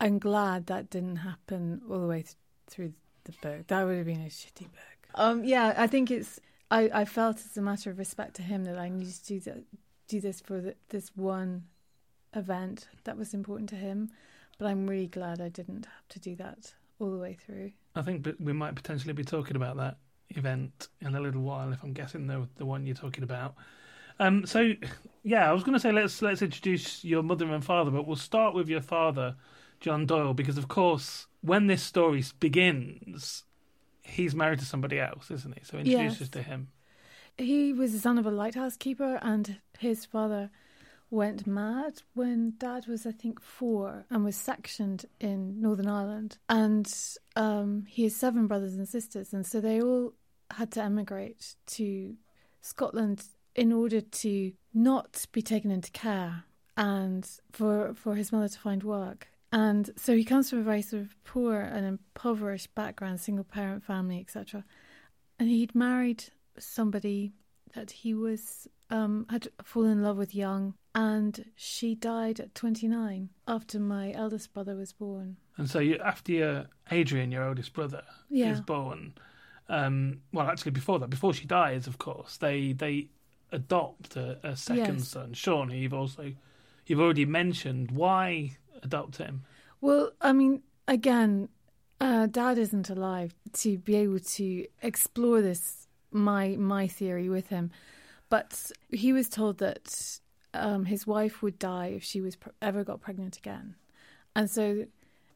I'm 0.01 0.19
glad 0.19 0.67
that 0.67 0.91
didn't 0.91 1.17
happen 1.17 1.83
all 1.91 2.01
the 2.01 2.07
way 2.07 2.23
th- 2.23 2.37
through 2.69 2.93
the 3.25 3.33
book. 3.43 3.67
That 3.69 3.85
would 3.85 3.97
have 3.97 4.07
been 4.07 4.23
a 4.23 4.29
shitty 4.29 4.65
book. 4.65 5.09
Um, 5.15 5.45
yeah, 5.45 5.75
I 5.77 5.87
think 5.87 6.11
it's. 6.11 6.41
I, 6.71 6.91
I 6.93 7.05
felt 7.05 7.37
as 7.37 7.57
a 7.57 7.63
matter 7.63 7.91
of 7.91 7.99
respect 7.99 8.35
to 8.37 8.43
him 8.43 8.65
that 8.65 8.77
I 8.77 8.89
needed 8.89 9.15
to 9.15 9.27
do 9.27 9.41
that, 9.41 9.65
do 10.09 10.21
this 10.21 10.41
for 10.41 10.61
the, 10.61 10.75
this 10.89 11.11
one 11.15 11.65
event 12.35 12.89
that 13.05 13.17
was 13.17 13.33
important 13.35 13.69
to 13.71 13.77
him. 13.77 14.11
But 14.59 14.67
I'm 14.67 14.87
really 14.87 15.07
glad 15.07 15.41
I 15.41 15.49
didn't 15.49 15.87
have 15.87 16.09
to 16.09 16.19
do 16.19 16.35
that 16.37 16.75
all 16.99 17.11
the 17.11 17.19
way 17.19 17.35
through. 17.35 17.73
I 17.95 18.03
think 18.03 18.27
we 18.41 18.53
might 18.53 18.75
potentially 18.75 19.13
be 19.13 19.25
talking 19.25 19.57
about 19.57 19.77
that 19.77 19.99
event 20.31 20.89
in 21.01 21.15
a 21.15 21.21
little 21.21 21.43
while, 21.43 21.73
if 21.73 21.83
I'm 21.83 21.93
guessing 21.93 22.27
the 22.27 22.49
the 22.57 22.67
one 22.67 22.87
you're 22.87 22.97
talking 22.97 23.25
about. 23.25 23.55
Um, 24.19 24.47
so, 24.47 24.73
yeah, 25.23 25.49
I 25.49 25.53
was 25.53 25.63
going 25.63 25.75
to 25.75 25.81
say 25.81 25.93
let's 25.93 26.23
let's 26.23 26.43
introduce 26.43 27.05
your 27.05 27.23
mother 27.23 27.51
and 27.53 27.65
father, 27.65 27.91
but 27.91 28.07
we'll 28.07 28.17
start 28.17 28.55
with 28.55 28.69
your 28.69 28.81
father, 28.81 29.37
John 29.81 30.07
Doyle, 30.07 30.35
because 30.35 30.59
of 30.59 30.69
course, 30.69 31.27
when 31.41 31.67
this 31.67 31.83
story 31.83 32.25
begins, 32.41 33.45
he's 34.03 34.35
married 34.35 34.61
to 34.61 34.65
somebody 34.65 34.99
else, 35.01 35.31
isn't 35.31 35.59
he? 35.59 35.65
So 35.65 35.79
introduce 35.79 36.13
yes. 36.15 36.23
us 36.23 36.29
to 36.31 36.43
him. 36.43 36.69
He 37.39 37.73
was 37.73 37.93
the 37.93 37.99
son 37.99 38.19
of 38.19 38.27
a 38.27 38.31
lighthouse 38.31 38.77
keeper, 38.77 39.19
and 39.21 39.59
his 39.79 40.07
father 40.07 40.51
went 41.11 41.47
mad 41.47 42.03
when 42.15 42.55
dad 42.59 42.87
was, 42.87 43.07
I 43.07 43.13
think, 43.13 43.41
four 43.41 44.07
and 44.11 44.25
was 44.25 44.37
sectioned 44.37 45.05
in 45.21 45.61
Northern 45.61 45.87
Ireland. 45.87 46.39
And 46.49 46.93
um, 47.37 47.85
he 47.89 48.05
has 48.05 48.17
seven 48.17 48.47
brothers 48.47 48.75
and 48.75 48.89
sisters, 48.89 49.33
and 49.33 49.47
so 49.47 49.61
they 49.61 49.81
all 49.81 50.15
had 50.51 50.71
to 50.73 50.83
emigrate 50.83 51.55
to 51.67 52.15
Scotland 52.61 53.25
in 53.57 53.73
order 53.73 54.01
to 54.01 54.53
not 54.73 55.27
be 55.33 55.43
taken 55.43 55.71
into 55.71 55.91
care 55.91 56.45
and 56.77 57.29
for 57.53 57.95
for 57.95 58.15
his 58.15 58.31
mother 58.33 58.49
to 58.49 58.59
find 58.59 58.83
work 58.83 59.29
And 59.53 59.91
so 59.97 60.15
he 60.17 60.25
comes 60.25 60.51
from 60.51 60.59
a 60.61 60.63
very 60.73 60.83
sort 60.83 61.03
of 61.03 61.15
poor 61.25 61.55
and 61.61 61.87
impoverished 61.87 62.75
background, 62.75 63.21
single 63.21 63.45
parent 63.45 63.83
family, 63.85 64.19
etc. 64.21 64.65
And 65.39 65.49
he'd 65.49 65.75
married 65.75 66.25
somebody 66.59 67.33
that 67.75 67.91
he 67.91 68.13
was 68.15 68.69
um, 68.91 69.27
had 69.31 69.49
fallen 69.65 69.93
in 69.93 70.03
love 70.03 70.17
with 70.19 70.35
young, 70.35 70.75
and 70.95 71.45
she 71.57 71.95
died 71.95 72.39
at 72.41 72.55
29 72.55 73.31
after 73.49 73.81
my 73.81 74.13
eldest 74.13 74.53
brother 74.55 74.77
was 74.77 74.93
born. 74.93 75.37
And 75.57 75.69
so 75.71 75.79
you, 75.81 75.97
after 76.05 76.33
your 76.33 76.67
Adrian, 76.91 77.33
your 77.33 77.45
oldest 77.49 77.73
brother, 77.73 78.03
Yeah. 78.29 78.53
is 78.53 78.61
born, 78.61 79.15
um, 79.69 80.21
well, 80.33 80.47
actually 80.47 80.73
before 80.73 80.99
that, 81.01 81.11
before 81.11 81.35
she 81.35 81.47
dies, 81.47 81.87
of 81.87 81.99
course, 81.99 82.37
they 82.37 82.73
they 82.73 83.09
adopt 83.53 84.17
a, 84.17 84.39
a 84.43 84.57
second 84.57 84.99
Yes. 84.99 85.09
son, 85.09 85.33
Sean, 85.33 85.71
you've 85.71 85.95
also 85.95 86.33
you've 86.87 87.01
already 87.01 87.25
mentioned. 87.25 87.91
Why 87.91 88.57
adopt 88.83 89.17
him? 89.17 89.43
Well, 89.81 90.13
I 90.21 90.33
mean, 90.33 90.63
again, 90.89 91.49
uh, 92.01 92.27
Dad 92.27 92.59
isn't 92.59 92.91
alive 92.91 93.35
to 93.55 93.79
be 93.79 93.97
able 93.97 94.19
to 94.21 94.67
explore 94.83 95.41
this 95.43 95.87
my 96.11 96.57
my 96.57 96.87
theory 96.87 97.29
with 97.29 97.49
him, 97.49 97.71
but 98.29 98.71
he 98.91 99.13
was 99.13 99.29
told 99.29 99.59
that 99.59 100.19
um, 100.55 100.85
his 100.87 101.07
wife 101.07 101.43
would 101.43 101.59
die 101.59 101.89
if 101.89 102.03
she 102.03 102.21
was 102.21 102.37
pr- 102.37 102.51
ever 102.63 102.85
got 102.85 103.01
pregnant 103.01 103.37
again, 103.37 103.75
and 104.35 104.51
so 104.51 104.87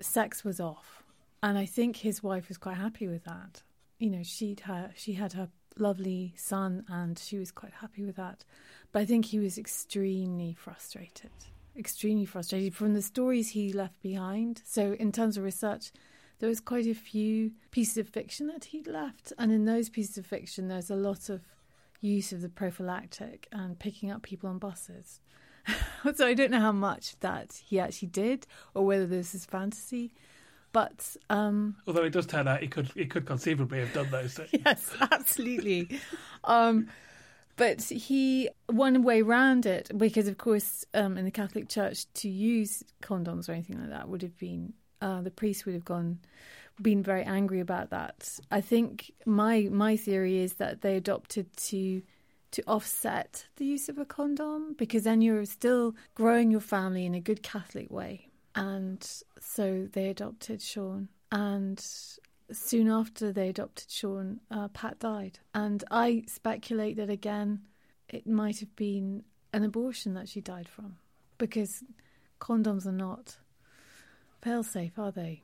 sex 0.01 0.45
was 0.45 0.61
off, 0.61 1.03
and 1.43 1.59
I 1.59 1.67
think 1.67 1.97
his 1.99 2.23
wife 2.23 2.49
was 2.49 2.57
quite 2.59 2.77
happy 2.77 3.07
with 3.07 3.25
that. 3.25 3.63
You 3.99 4.11
know, 4.11 4.23
she'd 4.23 4.61
her 4.61 4.93
she 4.97 5.15
had 5.15 5.35
her 5.35 5.49
lovely 5.81 6.35
son, 6.37 6.85
and 6.89 7.19
she 7.19 7.39
was 7.39 7.51
quite 7.51 7.73
happy 7.81 8.05
with 8.05 8.17
that, 8.17 8.45
but 8.93 9.01
I 9.01 9.05
think 9.05 9.27
he 9.27 9.39
was 9.39 9.59
extremely 9.59 10.55
frustrated 10.55 11.31
extremely 11.77 12.25
frustrated 12.25 12.75
from 12.75 12.95
the 12.95 13.03
stories 13.03 13.51
he 13.51 13.73
left 13.73 14.01
behind. 14.03 14.63
So, 14.65 14.93
in 14.95 15.13
terms 15.13 15.37
of 15.37 15.45
research, 15.45 15.93
there 16.39 16.49
was 16.49 16.61
quite 16.61 16.87
a 16.87 16.95
few 16.95 17.53
pieces 17.71 17.99
of 17.99 18.09
fiction 18.09 18.47
that 18.49 18.67
he'd 18.67 18.87
left, 18.87 19.33
and 19.39 19.53
in 19.53 19.65
those 19.65 19.89
pieces 19.89 20.19
of 20.19 20.27
fiction, 20.27 20.69
there's 20.69 20.91
a 20.91 20.97
lot 20.97 21.29
of 21.29 21.43
use 22.01 22.33
of 22.33 22.41
the 22.41 22.49
prophylactic 22.49 23.47
and 23.53 23.79
picking 23.79 24.11
up 24.11 24.23
people 24.23 24.49
on 24.49 24.59
buses. 24.59 25.21
so, 26.15 26.27
I 26.27 26.35
don't 26.35 26.51
know 26.51 26.61
how 26.61 26.73
much 26.73 27.19
that 27.21 27.61
he 27.65 27.79
actually 27.79 28.09
did, 28.09 28.47
or 28.75 28.85
whether 28.87 29.07
this 29.07 29.35
is 29.35 29.45
fantasy. 29.45 30.13
But 30.73 31.17
um, 31.29 31.77
Although 31.87 32.05
it 32.05 32.13
does 32.13 32.27
turn 32.27 32.47
out 32.47 32.61
he 32.61 32.69
could 32.69 32.91
he 32.95 33.07
could 33.07 33.27
conceivably 33.27 33.81
have 33.81 33.93
done 33.93 34.11
those 34.11 34.35
things. 34.35 34.51
yes, 34.65 34.91
absolutely. 35.11 36.01
um, 36.45 36.89
but 37.57 37.83
he 37.83 38.49
one 38.69 39.03
way 39.03 39.23
round 39.23 39.67
it 39.67 39.91
because, 39.97 40.29
of 40.29 40.39
course, 40.39 40.85
um, 40.95 41.19
in 41.19 41.25
the 41.25 41.31
Catholic 41.31 41.69
Church, 41.69 42.07
to 42.15 42.29
use 42.29 42.85
condoms 43.03 43.49
or 43.49 43.53
anything 43.53 43.81
like 43.81 43.91
that 43.91 44.09
would 44.09 44.23
have 44.23 44.39
been 44.39 44.73
uh, 45.03 45.21
the 45.23 45.31
priest 45.31 45.67
would 45.67 45.75
have 45.75 45.85
gone 45.85 46.19
been 46.81 47.03
very 47.03 47.23
angry 47.25 47.61
about 47.61 47.91
that. 47.91 48.39
I 48.51 48.61
think 48.61 49.13
my 49.27 49.69
my 49.71 49.97
theory 49.97 50.39
is 50.39 50.55
that 50.55 50.81
they 50.81 50.97
adopted 50.97 51.55
to 51.69 52.03
to 52.53 52.63
offset 52.67 53.47
the 53.57 53.65
use 53.65 53.89
of 53.89 53.99
a 53.99 54.05
condom 54.05 54.75
because 54.77 55.05
then 55.05 55.23
you're 55.23 55.45
still 55.45 55.95
growing 56.15 56.51
your 56.51 56.61
family 56.61 57.07
in 57.07 57.15
a 57.15 57.21
good 57.21 57.43
Catholic 57.43 57.91
way. 57.91 58.30
And 58.55 59.09
so 59.41 59.89
they 59.93 60.09
adopted 60.09 60.61
Sean. 60.61 61.09
And 61.31 61.85
soon 62.53 62.89
after 62.89 63.33
they 63.33 63.49
adopted 63.49 63.91
Sean, 63.91 64.41
uh, 64.51 64.69
Pat 64.69 64.99
died. 64.99 65.39
And 65.55 65.85
I 65.91 66.25
speculate 66.27 66.97
that 66.97 67.11
again, 67.11 67.63
it 68.09 68.27
might 68.27 68.61
have 68.61 68.75
been 68.77 69.25
an 69.53 69.65
abortion 69.65 70.15
that 70.15 70.29
she 70.29 70.41
died 70.41 70.69
from 70.69 70.97
because 71.39 71.83
condoms 72.41 72.87
are 72.87 72.93
not 72.93 73.37
fail 74.43 74.63
safe, 74.63 74.99
are 74.99 75.13
they? 75.13 75.43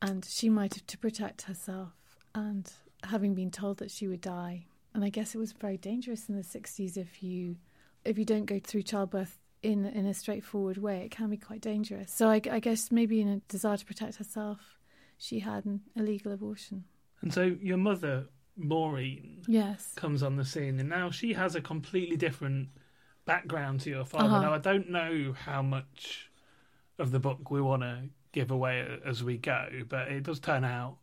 And 0.00 0.24
she 0.24 0.48
might 0.48 0.74
have 0.74 0.86
to 0.86 0.98
protect 0.98 1.42
herself. 1.42 1.92
And 2.34 2.70
having 3.04 3.34
been 3.34 3.50
told 3.50 3.78
that 3.78 3.90
she 3.90 4.06
would 4.06 4.20
die, 4.20 4.66
and 4.94 5.04
I 5.04 5.10
guess 5.10 5.34
it 5.34 5.38
was 5.38 5.52
very 5.52 5.76
dangerous 5.76 6.28
in 6.28 6.36
the 6.36 6.42
60s 6.42 6.96
if 6.96 7.22
you 7.22 7.56
if 8.04 8.16
you 8.16 8.24
don't 8.24 8.46
go 8.46 8.58
through 8.58 8.82
childbirth 8.82 9.38
in 9.62 9.84
in 9.86 10.06
a 10.06 10.14
straightforward 10.14 10.78
way, 10.78 11.02
it 11.04 11.10
can 11.10 11.30
be 11.30 11.36
quite 11.36 11.60
dangerous. 11.60 12.12
So 12.12 12.28
I, 12.28 12.40
I 12.50 12.60
guess 12.60 12.90
maybe 12.92 13.20
in 13.20 13.28
a 13.28 13.36
desire 13.48 13.76
to 13.76 13.84
protect 13.84 14.16
herself, 14.16 14.58
she 15.16 15.40
had 15.40 15.64
an 15.64 15.80
illegal 15.96 16.32
abortion. 16.32 16.84
And 17.22 17.32
so 17.34 17.56
your 17.60 17.78
mother, 17.78 18.26
Maureen, 18.56 19.42
Yes. 19.48 19.92
comes 19.96 20.22
on 20.22 20.36
the 20.36 20.44
scene, 20.44 20.78
and 20.78 20.88
now 20.88 21.10
she 21.10 21.32
has 21.32 21.54
a 21.56 21.60
completely 21.60 22.16
different 22.16 22.68
background 23.24 23.80
to 23.80 23.90
your 23.90 24.04
father. 24.04 24.26
Uh-huh. 24.26 24.42
Now 24.42 24.54
I 24.54 24.58
don't 24.58 24.90
know 24.90 25.34
how 25.44 25.62
much 25.62 26.30
of 26.98 27.10
the 27.10 27.18
book 27.18 27.50
we 27.50 27.60
want 27.60 27.82
to 27.82 28.02
give 28.32 28.50
away 28.50 28.86
as 29.04 29.22
we 29.24 29.36
go, 29.36 29.68
but 29.88 30.08
it 30.08 30.22
does 30.22 30.40
turn 30.40 30.64
out. 30.64 30.98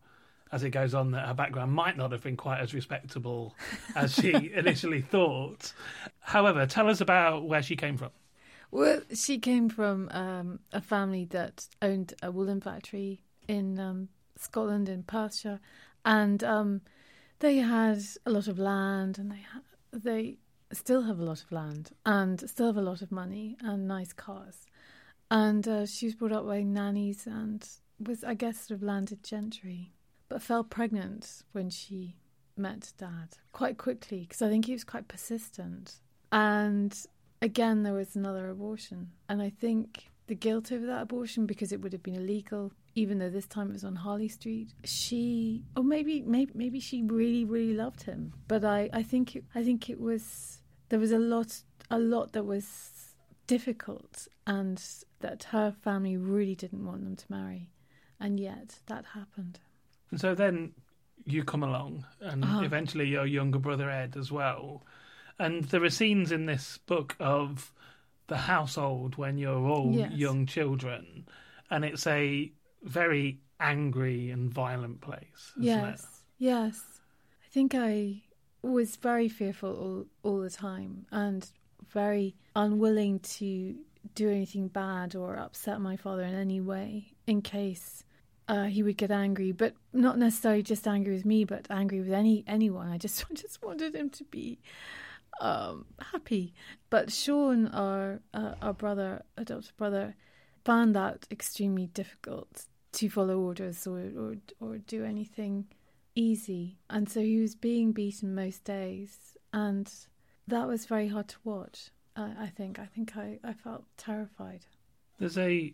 As 0.51 0.63
it 0.63 0.69
goes 0.69 0.93
on, 0.93 1.11
that 1.11 1.27
her 1.27 1.33
background 1.33 1.71
might 1.73 1.97
not 1.97 2.11
have 2.11 2.21
been 2.23 2.37
quite 2.37 2.59
as 2.61 2.73
respectable 2.73 3.55
as 3.95 4.13
she 4.13 4.31
initially 4.55 5.01
thought. 5.01 5.73
However, 6.19 6.65
tell 6.65 6.87
us 6.87 7.01
about 7.01 7.45
where 7.45 7.63
she 7.63 7.75
came 7.75 7.97
from. 7.97 8.11
Well, 8.75 9.03
she 9.13 9.39
came 9.39 9.69
from 9.69 10.09
um, 10.11 10.59
a 10.73 10.81
family 10.81 11.23
that 11.31 11.65
owned 11.81 12.13
a 12.21 12.29
woolen 12.29 12.59
factory 12.59 13.21
in 13.47 13.79
um, 13.79 14.09
Scotland, 14.35 14.89
in 14.89 15.03
Perthshire, 15.03 15.61
and 16.03 16.43
um, 16.43 16.81
they 17.39 17.59
had 17.59 18.01
a 18.25 18.31
lot 18.31 18.49
of 18.49 18.59
land, 18.59 19.17
and 19.17 19.31
they 19.31 19.45
ha- 19.49 19.61
they 19.93 20.39
still 20.73 21.03
have 21.03 21.19
a 21.19 21.23
lot 21.23 21.41
of 21.41 21.53
land, 21.53 21.91
and 22.05 22.49
still 22.49 22.65
have 22.65 22.75
a 22.75 22.81
lot 22.81 23.01
of 23.01 23.13
money 23.13 23.55
and 23.61 23.87
nice 23.87 24.11
cars. 24.11 24.65
And 25.31 25.65
uh, 25.65 25.85
she 25.85 26.07
was 26.07 26.15
brought 26.15 26.33
up 26.33 26.45
by 26.45 26.61
nannies 26.61 27.25
and 27.25 27.65
was, 28.05 28.25
I 28.25 28.33
guess, 28.33 28.67
sort 28.67 28.77
of 28.77 28.83
landed 28.83 29.23
gentry, 29.23 29.93
but 30.27 30.41
fell 30.41 30.65
pregnant 30.65 31.43
when 31.53 31.69
she 31.69 32.17
met 32.57 32.91
Dad 32.97 33.37
quite 33.53 33.77
quickly 33.77 34.19
because 34.27 34.41
I 34.41 34.49
think 34.49 34.65
he 34.65 34.73
was 34.73 34.83
quite 34.83 35.07
persistent. 35.07 36.01
And 36.29 36.93
again, 37.45 37.83
there 37.83 37.93
was 37.93 38.15
another 38.15 38.49
abortion. 38.49 38.99
And 39.29 39.41
I 39.41 39.49
think 39.63 39.87
the 40.27 40.35
guilt 40.35 40.71
over 40.71 40.85
that 40.87 41.03
abortion, 41.03 41.45
because 41.45 41.71
it 41.71 41.79
would 41.81 41.93
have 41.93 42.01
been 42.03 42.15
illegal, 42.23 42.73
even 42.95 43.19
though 43.19 43.29
this 43.29 43.45
time 43.55 43.69
it 43.69 43.73
was 43.73 43.83
on 43.83 43.95
Harley 43.95 44.27
Street, 44.27 44.69
she, 44.83 45.63
or 45.77 45.83
maybe, 45.83 46.21
maybe, 46.35 46.51
maybe 46.55 46.79
she 46.79 47.03
really, 47.03 47.45
really 47.45 47.73
loved 47.73 48.01
him. 48.03 48.33
But 48.47 48.65
I, 48.65 48.89
I 48.91 49.03
think, 49.03 49.35
it, 49.35 49.43
I 49.53 49.63
think 49.63 49.89
it 49.89 49.99
was 49.99 50.23
there 50.89 50.99
was 50.99 51.11
a 51.11 51.19
lot, 51.19 51.51
a 51.89 51.99
lot 51.99 52.31
that 52.33 52.45
was 52.45 52.65
difficult, 53.47 54.27
and 54.47 54.81
that 55.19 55.43
her 55.45 55.71
family 55.83 56.17
really 56.17 56.55
didn't 56.55 56.85
want 56.85 57.03
them 57.03 57.15
to 57.15 57.25
marry, 57.29 57.69
and 58.19 58.39
yet 58.39 58.79
that 58.87 59.05
happened. 59.13 59.59
And 60.11 60.19
so 60.19 60.35
then 60.35 60.73
you 61.25 61.43
come 61.43 61.63
along, 61.63 62.05
and 62.21 62.43
Uh-huh. 62.43 62.63
eventually 62.63 63.07
your 63.07 63.25
younger 63.25 63.59
brother 63.59 63.89
Ed 63.89 64.15
as 64.17 64.31
well. 64.31 64.83
And 65.39 65.65
there 65.65 65.83
are 65.83 65.89
scenes 65.89 66.31
in 66.31 66.45
this 66.45 66.77
book 66.85 67.15
of 67.19 67.73
the 68.27 68.37
household 68.37 69.17
when 69.17 69.37
you're 69.37 69.67
all 69.67 69.93
Yes. 69.93 70.11
young 70.13 70.45
children, 70.45 71.27
and 71.69 71.83
it's 71.85 72.07
a 72.07 72.51
very 72.83 73.39
angry 73.59 74.29
and 74.31 74.51
violent 74.51 75.01
place. 75.01 75.51
Isn't 75.57 75.63
yes, 75.65 76.01
It? 76.03 76.09
yes. 76.45 77.01
I 77.43 77.47
think 77.49 77.75
I 77.75 78.23
was 78.61 78.95
very 78.95 79.29
fearful 79.29 79.73
all, 79.75 80.05
all 80.23 80.39
the 80.41 80.49
time 80.49 81.05
and 81.11 81.49
very 81.87 82.35
unwilling 82.55 83.19
to 83.19 83.75
do 84.15 84.29
anything 84.29 84.67
bad 84.67 85.15
or 85.15 85.35
upset 85.37 85.79
my 85.81 85.95
father 85.95 86.23
in 86.23 86.33
any 86.35 86.59
way 86.61 87.13
in 87.27 87.41
case 87.41 88.03
uh, 88.47 88.65
he 88.65 88.83
would 88.83 88.97
get 88.97 89.11
angry, 89.11 89.51
but 89.51 89.73
not 89.93 90.17
necessarily 90.17 90.61
just 90.63 90.87
angry 90.87 91.13
with 91.13 91.25
me, 91.25 91.43
but 91.45 91.65
angry 91.69 91.99
with 91.99 92.11
any 92.11 92.43
anyone. 92.47 92.89
I 92.89 92.97
just 92.97 93.25
just 93.33 93.63
wanted 93.63 93.95
him 93.95 94.09
to 94.11 94.23
be 94.25 94.59
um, 95.41 95.85
happy. 96.11 96.53
But 96.89 97.11
Sean, 97.11 97.67
our 97.67 98.19
uh, 98.33 98.53
our 98.61 98.73
brother, 98.73 99.23
adopted 99.37 99.75
brother, 99.77 100.15
found 100.63 100.95
that 100.95 101.27
extremely 101.31 101.87
difficult 101.87 102.65
to 102.93 103.09
follow 103.09 103.39
orders 103.39 103.85
or, 103.87 103.99
or 104.17 104.35
or 104.59 104.77
do 104.77 105.03
anything 105.03 105.65
easy, 106.15 106.77
and 106.89 107.09
so 107.09 107.19
he 107.19 107.39
was 107.39 107.55
being 107.55 107.91
beaten 107.91 108.33
most 108.33 108.63
days, 108.63 109.35
and 109.51 109.91
that 110.47 110.67
was 110.67 110.85
very 110.85 111.07
hard 111.09 111.27
to 111.29 111.37
watch. 111.43 111.89
Uh, 112.15 112.29
I 112.39 112.47
think. 112.47 112.79
I 112.79 112.85
think 112.85 113.17
I, 113.17 113.39
I 113.43 113.51
felt 113.53 113.83
terrified. 113.97 114.65
There's 115.17 115.37
a 115.37 115.73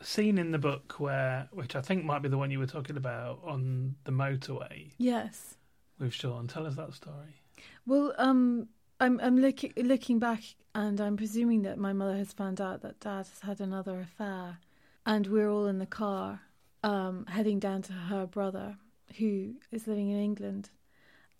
scene 0.00 0.38
in 0.38 0.50
the 0.50 0.58
book 0.58 0.94
where, 0.98 1.48
which 1.52 1.76
I 1.76 1.82
think 1.82 2.04
might 2.04 2.22
be 2.22 2.28
the 2.30 2.38
one 2.38 2.50
you 2.50 2.58
were 2.58 2.66
talking 2.66 2.96
about 2.96 3.40
on 3.44 3.94
the 4.04 4.10
motorway 4.10 4.90
Yes. 4.98 5.56
with 5.98 6.12
Sean. 6.14 6.48
Tell 6.48 6.66
us 6.66 6.76
that 6.76 6.92
story. 6.94 7.36
Well, 7.86 8.14
um, 8.18 8.68
I'm 9.02 9.18
I'm 9.20 9.36
looking 9.36 9.72
looking 9.76 10.20
back, 10.20 10.44
and 10.76 11.00
I'm 11.00 11.16
presuming 11.16 11.62
that 11.62 11.76
my 11.76 11.92
mother 11.92 12.16
has 12.16 12.32
found 12.32 12.60
out 12.60 12.82
that 12.82 13.00
Dad 13.00 13.26
has 13.26 13.40
had 13.40 13.60
another 13.60 13.98
affair, 13.98 14.58
and 15.04 15.26
we're 15.26 15.50
all 15.50 15.66
in 15.66 15.80
the 15.80 15.86
car, 15.86 16.42
um, 16.84 17.26
heading 17.26 17.58
down 17.58 17.82
to 17.82 17.92
her 17.92 18.28
brother, 18.28 18.76
who 19.18 19.54
is 19.72 19.88
living 19.88 20.10
in 20.10 20.18
England, 20.20 20.70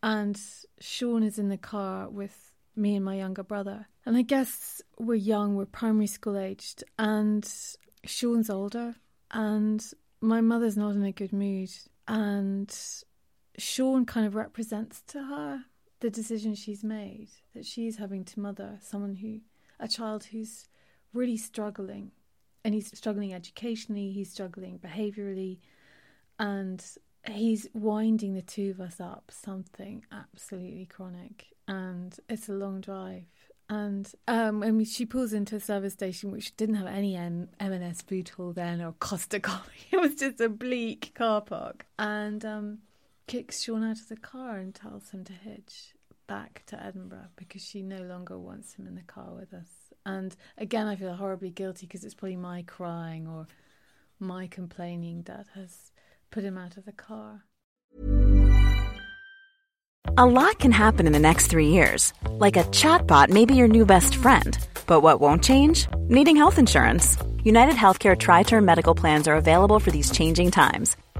and 0.02 0.40
Sean 0.80 1.22
is 1.22 1.38
in 1.38 1.50
the 1.50 1.56
car 1.56 2.08
with 2.08 2.52
me 2.74 2.96
and 2.96 3.04
my 3.04 3.14
younger 3.14 3.44
brother, 3.44 3.86
and 4.04 4.16
I 4.16 4.22
guess 4.22 4.82
we're 4.98 5.14
young, 5.14 5.54
we're 5.54 5.66
primary 5.66 6.08
school 6.08 6.36
aged, 6.36 6.82
and 6.98 7.48
Sean's 8.04 8.50
older, 8.50 8.96
and 9.30 9.86
my 10.20 10.40
mother's 10.40 10.76
not 10.76 10.96
in 10.96 11.04
a 11.04 11.12
good 11.12 11.32
mood. 11.32 11.70
And 12.08 12.76
Sean 13.56 14.04
kind 14.04 14.26
of 14.26 14.34
represents 14.34 15.00
to 15.08 15.22
her 15.22 15.66
the 16.02 16.10
decision 16.10 16.54
she's 16.54 16.82
made 16.82 17.28
that 17.54 17.64
she's 17.64 17.96
having 17.96 18.24
to 18.24 18.40
mother 18.40 18.76
someone 18.82 19.14
who, 19.14 19.40
a 19.78 19.86
child 19.86 20.24
who's 20.24 20.68
really 21.14 21.36
struggling. 21.36 22.10
And 22.64 22.74
he's 22.74 22.96
struggling 22.96 23.32
educationally, 23.32 24.10
he's 24.10 24.30
struggling 24.30 24.78
behaviorally, 24.78 25.58
and 26.38 26.84
he's 27.28 27.68
winding 27.72 28.34
the 28.34 28.42
two 28.42 28.70
of 28.70 28.80
us 28.80 29.00
up 29.00 29.30
something 29.30 30.04
absolutely 30.12 30.86
chronic. 30.86 31.46
And 31.68 32.16
it's 32.28 32.48
a 32.48 32.52
long 32.52 32.80
drive. 32.80 33.26
And 33.68 34.12
um, 34.26 34.60
when 34.60 34.84
she 34.84 35.06
pulls 35.06 35.32
into 35.32 35.56
a 35.56 35.60
service 35.60 35.92
station, 35.92 36.32
which 36.32 36.56
didn't 36.56 36.74
have 36.74 36.88
any 36.88 37.16
M- 37.16 37.48
M&S 37.60 38.02
food 38.02 38.28
hall 38.30 38.52
then 38.52 38.82
or 38.82 38.92
Costa 38.92 39.38
Coffee, 39.38 39.86
it 39.92 40.00
was 40.00 40.16
just 40.16 40.40
a 40.40 40.48
bleak 40.48 41.12
car 41.14 41.40
park. 41.40 41.86
And 41.96 42.44
um, 42.44 42.78
kicks 43.26 43.62
Sean 43.62 43.84
out 43.84 43.98
of 43.98 44.08
the 44.08 44.16
car 44.16 44.58
and 44.58 44.74
tells 44.74 45.10
him 45.10 45.24
to 45.24 45.32
hitch 45.32 45.94
back 46.26 46.62
to 46.66 46.82
Edinburgh 46.82 47.28
because 47.36 47.64
she 47.64 47.82
no 47.82 48.02
longer 48.02 48.38
wants 48.38 48.74
him 48.74 48.86
in 48.86 48.94
the 48.94 49.02
car 49.02 49.34
with 49.34 49.52
us. 49.52 49.68
And 50.04 50.34
again, 50.58 50.86
I 50.86 50.96
feel 50.96 51.14
horribly 51.14 51.50
guilty 51.50 51.86
because 51.86 52.04
it's 52.04 52.14
probably 52.14 52.36
my 52.36 52.62
crying 52.62 53.26
or 53.26 53.46
my 54.18 54.46
complaining 54.46 55.22
that 55.22 55.46
has 55.54 55.92
put 56.30 56.44
him 56.44 56.56
out 56.56 56.76
of 56.76 56.84
the 56.84 56.92
car. 56.92 57.44
A 60.18 60.26
lot 60.26 60.58
can 60.58 60.72
happen 60.72 61.06
in 61.06 61.12
the 61.12 61.18
next 61.18 61.46
three 61.46 61.68
years. 61.68 62.12
Like 62.28 62.56
a 62.56 62.64
chatbot 62.64 63.30
may 63.30 63.44
be 63.44 63.54
your 63.54 63.68
new 63.68 63.86
best 63.86 64.14
friend. 64.14 64.58
But 64.86 65.00
what 65.00 65.20
won't 65.20 65.42
change? 65.44 65.86
Needing 66.08 66.36
health 66.36 66.58
insurance. 66.58 67.16
United 67.44 67.74
Healthcare 67.74 68.16
TriTerm 68.16 68.64
Medical 68.64 68.94
Plans 68.94 69.26
are 69.26 69.36
available 69.36 69.78
for 69.78 69.90
these 69.90 70.10
changing 70.10 70.50
times. 70.50 70.96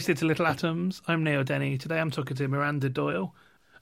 Listening 0.00 0.16
to 0.16 0.24
Little 0.24 0.46
Atoms. 0.46 1.02
I'm 1.06 1.22
Neil 1.22 1.44
Denny. 1.44 1.76
Today 1.76 2.00
I'm 2.00 2.10
talking 2.10 2.34
to 2.38 2.48
Miranda 2.48 2.88
Doyle, 2.88 3.34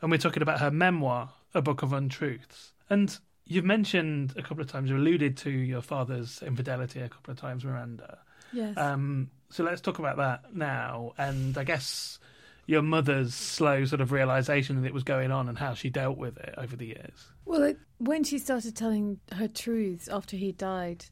and 0.02 0.10
we're 0.10 0.18
talking 0.18 0.42
about 0.42 0.58
her 0.58 0.68
memoir, 0.68 1.30
A 1.54 1.62
Book 1.62 1.82
of 1.82 1.92
Untruths. 1.92 2.72
And 2.90 3.16
you've 3.46 3.64
mentioned 3.64 4.34
a 4.36 4.42
couple 4.42 4.60
of 4.60 4.66
times, 4.68 4.90
you 4.90 4.96
alluded 4.96 5.36
to 5.36 5.50
your 5.50 5.80
father's 5.80 6.42
infidelity 6.42 7.02
a 7.02 7.08
couple 7.08 7.30
of 7.30 7.38
times, 7.38 7.64
Miranda. 7.64 8.18
Yes. 8.52 8.76
Um, 8.76 9.30
so 9.50 9.62
let's 9.62 9.80
talk 9.80 10.00
about 10.00 10.16
that 10.16 10.52
now. 10.52 11.12
And 11.18 11.56
I 11.56 11.62
guess 11.62 12.18
your 12.66 12.82
mother's 12.82 13.32
slow 13.32 13.84
sort 13.84 14.00
of 14.00 14.10
realization 14.10 14.82
that 14.82 14.88
it 14.88 14.94
was 14.94 15.04
going 15.04 15.30
on 15.30 15.48
and 15.48 15.56
how 15.56 15.74
she 15.74 15.88
dealt 15.88 16.18
with 16.18 16.36
it 16.38 16.52
over 16.58 16.74
the 16.74 16.86
years. 16.86 17.28
Well, 17.44 17.62
it, 17.62 17.78
when 17.98 18.24
she 18.24 18.38
started 18.38 18.74
telling 18.74 19.20
her 19.30 19.46
truths 19.46 20.08
after 20.08 20.36
he 20.36 20.50
died, 20.50 21.04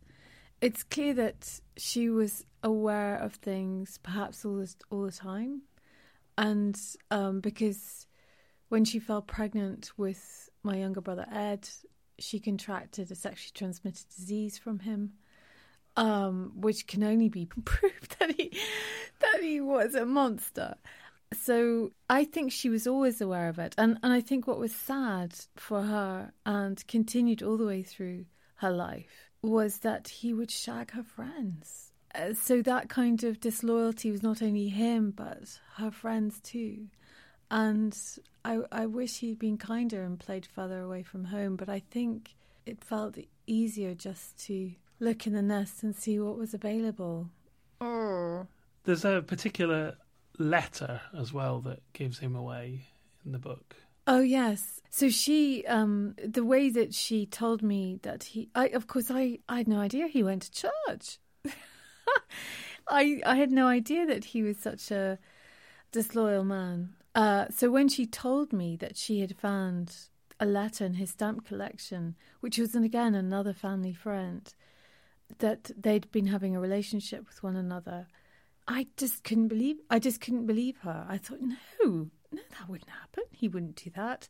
it's 0.60 0.82
clear 0.82 1.14
that 1.14 1.60
she 1.76 2.10
was 2.10 2.44
aware 2.66 3.16
of 3.16 3.35
things 3.35 3.98
perhaps 4.02 4.44
all 4.44 4.57
the, 4.57 4.74
all 4.90 5.02
the 5.02 5.12
time. 5.12 5.62
And 6.37 6.79
um, 7.12 7.40
because 7.40 8.07
when 8.68 8.85
she 8.85 8.98
fell 8.98 9.22
pregnant 9.22 9.92
with 9.96 10.50
my 10.64 10.76
younger 10.76 11.00
brother 11.00 11.26
Ed, 11.33 11.68
she 12.18 12.40
contracted 12.40 13.11
a 13.11 13.14
sexually 13.14 13.52
transmitted 13.55 14.07
disease 14.14 14.59
from 14.59 14.81
him, 14.81 15.12
um, 15.96 16.52
which 16.57 16.88
can 16.88 17.05
only 17.05 17.29
be 17.29 17.46
proved 17.64 18.18
that 18.18 18.33
he 18.33 18.59
that 19.20 19.40
he 19.40 19.61
was 19.61 19.94
a 19.94 20.05
monster. 20.05 20.74
So 21.33 21.90
I 22.11 22.24
think 22.24 22.52
she 22.52 22.68
was 22.68 22.87
always 22.87 23.20
aware 23.20 23.48
of 23.48 23.61
it, 23.61 23.76
and 23.79 23.98
and 24.02 24.12
I 24.12 24.20
think 24.20 24.46
what 24.46 24.59
was 24.59 24.74
sad 24.74 25.35
for 25.55 25.83
her 25.83 26.33
and 26.44 26.87
continued 26.88 27.42
all 27.42 27.57
the 27.57 27.66
way 27.66 27.85
through 27.85 28.26
her 28.57 28.72
life 28.72 29.31
was 29.40 29.79
that 29.79 30.09
he 30.09 30.35
would 30.35 30.50
shag 30.50 30.90
her 30.92 31.05
friends. 31.05 31.86
Uh, 32.16 32.33
so 32.35 32.62
that 32.62 32.88
kind 32.88 33.24
of 33.24 33.40
disloyalty 33.40 34.11
was 34.11 34.22
not 34.22 34.42
only 34.42 34.68
him 34.68 35.11
but 35.11 35.61
her 35.76 35.90
friends 35.90 36.40
too. 36.40 36.87
And 37.50 37.96
I, 38.44 38.61
I 38.72 38.87
wish 38.87 39.18
he'd 39.18 39.38
been 39.38 39.59
kinder 39.59 40.02
and 40.02 40.18
played 40.18 40.46
further 40.46 40.81
away 40.81 41.02
from 41.02 41.24
home, 41.24 41.57
but 41.57 41.68
I 41.68 41.81
think 41.81 42.35
it 42.64 42.83
felt 42.83 43.16
easier 43.46 43.94
just 43.94 44.37
to 44.46 44.72
look 44.98 45.26
in 45.26 45.33
the 45.33 45.42
nest 45.42 45.83
and 45.83 45.94
see 45.94 46.18
what 46.18 46.38
was 46.38 46.55
available. 46.55 47.29
Oh. 47.81 48.46
There's 48.85 49.05
a 49.05 49.22
particular 49.22 49.96
letter 50.38 51.00
as 51.16 51.33
well 51.33 51.61
that 51.61 51.81
gives 51.92 52.18
him 52.18 52.35
away 52.35 52.81
in 53.24 53.33
the 53.33 53.38
book. 53.38 53.76
Oh 54.07 54.20
yes. 54.20 54.81
So 54.90 55.09
she, 55.09 55.64
um, 55.66 56.14
the 56.24 56.44
way 56.44 56.70
that 56.70 56.94
she 56.94 57.26
told 57.26 57.62
me 57.62 57.98
that 58.02 58.24
he, 58.24 58.48
I 58.55 58.68
of 58.68 58.87
course 58.87 59.11
I, 59.11 59.38
I 59.48 59.59
had 59.59 59.68
no 59.68 59.79
idea 59.79 60.07
he 60.07 60.22
went 60.22 60.42
to 60.42 60.68
church. 60.87 61.18
I, 62.88 63.20
I 63.24 63.36
had 63.36 63.50
no 63.50 63.66
idea 63.66 64.06
that 64.06 64.26
he 64.26 64.42
was 64.42 64.58
such 64.58 64.90
a 64.90 65.18
disloyal 65.92 66.44
man. 66.44 66.94
Uh, 67.14 67.46
so 67.50 67.70
when 67.70 67.88
she 67.88 68.06
told 68.06 68.52
me 68.52 68.76
that 68.76 68.96
she 68.96 69.20
had 69.20 69.36
found 69.36 69.94
a 70.38 70.46
letter 70.46 70.84
in 70.84 70.94
his 70.94 71.10
stamp 71.10 71.46
collection, 71.46 72.14
which 72.40 72.58
was 72.58 72.74
again 72.74 73.14
another 73.14 73.52
family 73.52 73.92
friend, 73.92 74.52
that 75.38 75.70
they'd 75.76 76.10
been 76.12 76.26
having 76.26 76.54
a 76.54 76.60
relationship 76.60 77.26
with 77.26 77.42
one 77.42 77.56
another, 77.56 78.06
I 78.68 78.88
just 78.96 79.24
couldn't 79.24 79.48
believe. 79.48 79.76
I 79.88 79.98
just 79.98 80.20
couldn't 80.20 80.46
believe 80.46 80.78
her. 80.78 81.06
I 81.08 81.18
thought, 81.18 81.40
no, 81.40 81.56
no, 81.82 82.42
that 82.50 82.68
wouldn't 82.68 82.90
happen. 82.90 83.24
He 83.30 83.48
wouldn't 83.48 83.76
do 83.76 83.90
that. 83.96 84.28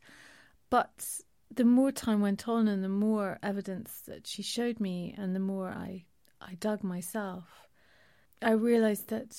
But 0.70 1.20
the 1.54 1.64
more 1.64 1.92
time 1.92 2.20
went 2.20 2.48
on, 2.48 2.68
and 2.68 2.84
the 2.84 2.88
more 2.88 3.38
evidence 3.42 4.02
that 4.06 4.26
she 4.26 4.42
showed 4.42 4.78
me, 4.78 5.14
and 5.16 5.34
the 5.34 5.40
more 5.40 5.68
I 5.68 6.04
I 6.40 6.54
dug 6.54 6.84
myself, 6.84 7.65
I 8.42 8.50
realized 8.52 9.08
that 9.08 9.36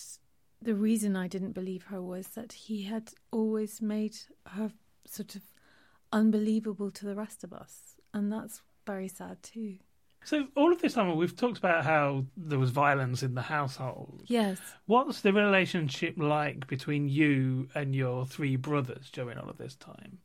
the 0.61 0.75
reason 0.75 1.15
I 1.15 1.27
didn't 1.27 1.51
believe 1.51 1.83
her 1.83 2.01
was 2.01 2.27
that 2.29 2.53
he 2.53 2.83
had 2.83 3.11
always 3.31 3.81
made 3.81 4.17
her 4.47 4.71
sort 5.05 5.35
of 5.35 5.41
unbelievable 6.11 6.91
to 6.91 7.05
the 7.05 7.15
rest 7.15 7.43
of 7.43 7.53
us. 7.53 7.95
And 8.13 8.31
that's 8.31 8.61
very 8.85 9.07
sad 9.07 9.43
too. 9.43 9.77
So 10.23 10.47
all 10.55 10.73
of 10.73 10.81
this 10.81 10.93
time 10.93 11.15
we've 11.15 11.35
talked 11.35 11.57
about 11.57 11.85
how 11.85 12.25
there 12.35 12.59
was 12.59 12.71
violence 12.71 13.23
in 13.23 13.35
the 13.35 13.41
household. 13.41 14.23
Yes. 14.25 14.59
What's 14.85 15.21
the 15.21 15.31
relationship 15.31 16.15
like 16.17 16.67
between 16.67 17.07
you 17.07 17.69
and 17.75 17.95
your 17.95 18.25
three 18.25 18.55
brothers 18.55 19.09
during 19.11 19.37
all 19.37 19.49
of 19.49 19.57
this 19.57 19.75
time? 19.75 20.17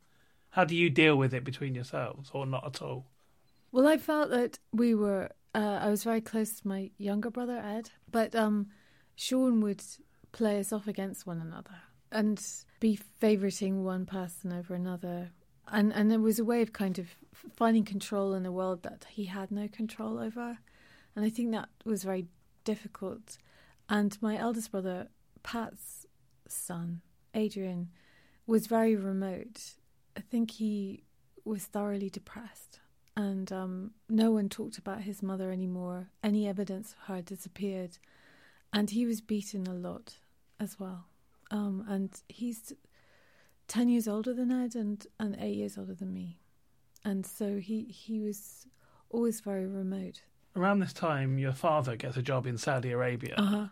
How 0.49 0.65
do 0.65 0.75
you 0.75 0.89
deal 0.89 1.15
with 1.15 1.33
it 1.33 1.43
between 1.43 1.73
yourselves, 1.73 2.29
or 2.33 2.45
not 2.45 2.65
at 2.65 2.81
all? 2.81 3.05
Well, 3.71 3.87
I 3.87 3.97
felt 3.97 4.29
that 4.29 4.59
we 4.71 4.93
were. 4.93 5.29
Uh, 5.55 5.79
I 5.81 5.89
was 5.89 6.03
very 6.03 6.21
close 6.21 6.59
to 6.59 6.67
my 6.67 6.91
younger 6.97 7.29
brother 7.29 7.57
Ed, 7.57 7.91
but 8.11 8.35
um, 8.35 8.67
Sean 9.15 9.61
would 9.61 9.83
play 10.31 10.59
us 10.59 10.73
off 10.73 10.87
against 10.87 11.27
one 11.27 11.39
another 11.39 11.75
and 12.11 12.43
be 12.79 12.99
favoriting 13.21 13.83
one 13.83 14.05
person 14.05 14.51
over 14.51 14.73
another 14.73 15.31
and 15.71 15.93
and 15.93 16.11
it 16.11 16.19
was 16.19 16.39
a 16.39 16.45
way 16.45 16.61
of 16.61 16.73
kind 16.73 16.99
of 16.99 17.07
finding 17.55 17.83
control 17.83 18.33
in 18.33 18.45
a 18.45 18.51
world 18.51 18.83
that 18.83 19.05
he 19.09 19.25
had 19.25 19.51
no 19.51 19.67
control 19.67 20.19
over, 20.19 20.59
and 21.15 21.25
I 21.25 21.29
think 21.29 21.51
that 21.51 21.69
was 21.85 22.03
very 22.03 22.27
difficult. 22.63 23.37
And 23.89 24.17
my 24.21 24.37
eldest 24.37 24.71
brother, 24.71 25.09
Pat's 25.43 26.07
son, 26.47 27.01
Adrian, 27.33 27.89
was 28.47 28.67
very 28.67 28.95
remote. 28.95 29.75
I 30.15 30.21
think 30.21 30.51
he 30.51 31.03
was 31.43 31.65
thoroughly 31.65 32.09
depressed, 32.09 32.79
and 33.15 33.51
um, 33.51 33.91
no 34.09 34.31
one 34.31 34.49
talked 34.49 34.77
about 34.77 35.01
his 35.01 35.21
mother 35.21 35.51
anymore. 35.51 36.09
Any 36.23 36.47
evidence 36.47 36.93
of 36.93 37.07
her 37.07 37.21
disappeared, 37.21 37.97
and 38.71 38.89
he 38.89 39.05
was 39.05 39.21
beaten 39.21 39.67
a 39.67 39.73
lot 39.73 40.15
as 40.59 40.79
well. 40.79 41.05
Um, 41.51 41.85
and 41.87 42.11
he's 42.27 42.73
10 43.67 43.89
years 43.89 44.07
older 44.07 44.33
than 44.33 44.51
Ed 44.51 44.75
and, 44.75 45.05
and 45.19 45.35
eight 45.39 45.55
years 45.55 45.77
older 45.77 45.93
than 45.93 46.13
me. 46.13 46.39
And 47.05 47.25
so 47.25 47.57
he, 47.57 47.83
he 47.83 48.19
was 48.19 48.65
always 49.09 49.41
very 49.41 49.67
remote. 49.67 50.21
Around 50.55 50.79
this 50.79 50.93
time, 50.93 51.37
your 51.37 51.51
father 51.51 51.95
gets 51.95 52.17
a 52.17 52.21
job 52.21 52.47
in 52.47 52.57
Saudi 52.57 52.91
Arabia, 52.91 53.35
uh-huh. 53.37 53.67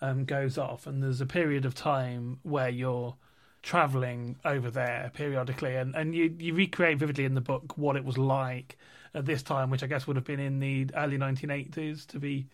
um, 0.00 0.24
goes 0.24 0.58
off, 0.58 0.86
and 0.86 1.02
there's 1.02 1.20
a 1.20 1.26
period 1.26 1.64
of 1.64 1.74
time 1.74 2.38
where 2.42 2.68
you're 2.68 3.16
traveling 3.62 4.36
over 4.44 4.70
there 4.70 5.10
periodically, 5.14 5.76
and, 5.76 5.94
and 5.94 6.14
you, 6.14 6.34
you 6.38 6.54
recreate 6.54 6.98
vividly 6.98 7.24
in 7.24 7.34
the 7.34 7.40
book 7.40 7.76
what 7.78 7.96
it 7.96 8.04
was 8.04 8.18
like 8.18 8.76
at 9.14 9.26
this 9.26 9.42
time, 9.42 9.70
which 9.70 9.82
I 9.82 9.86
guess 9.86 10.06
would 10.06 10.16
have 10.16 10.24
been 10.24 10.40
in 10.40 10.58
the 10.58 10.88
early 10.96 11.18
1980s, 11.18 12.06
to 12.08 12.18
be 12.18 12.46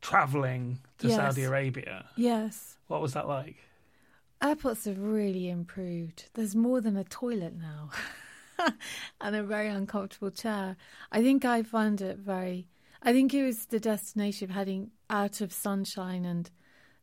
traveling 0.00 0.78
to 0.98 1.08
yes. 1.08 1.16
Saudi 1.16 1.44
Arabia. 1.44 2.04
Yes. 2.16 2.76
What 2.88 3.00
was 3.00 3.14
that 3.14 3.28
like? 3.28 3.56
Airports 4.42 4.84
have 4.84 4.98
really 4.98 5.48
improved. 5.48 6.28
There's 6.34 6.54
more 6.54 6.80
than 6.80 6.96
a 6.96 7.04
toilet 7.04 7.54
now 7.56 7.90
and 9.20 9.36
a 9.36 9.42
very 9.42 9.68
uncomfortable 9.68 10.30
chair. 10.30 10.76
I 11.10 11.22
think 11.22 11.44
I 11.44 11.62
found 11.62 12.00
it 12.02 12.18
very. 12.18 12.68
I 13.02 13.12
think 13.12 13.32
it 13.32 13.44
was 13.44 13.66
the 13.66 13.80
destination 13.80 14.50
of 14.50 14.54
heading 14.54 14.90
out 15.08 15.40
of 15.40 15.52
sunshine 15.52 16.24
and 16.24 16.50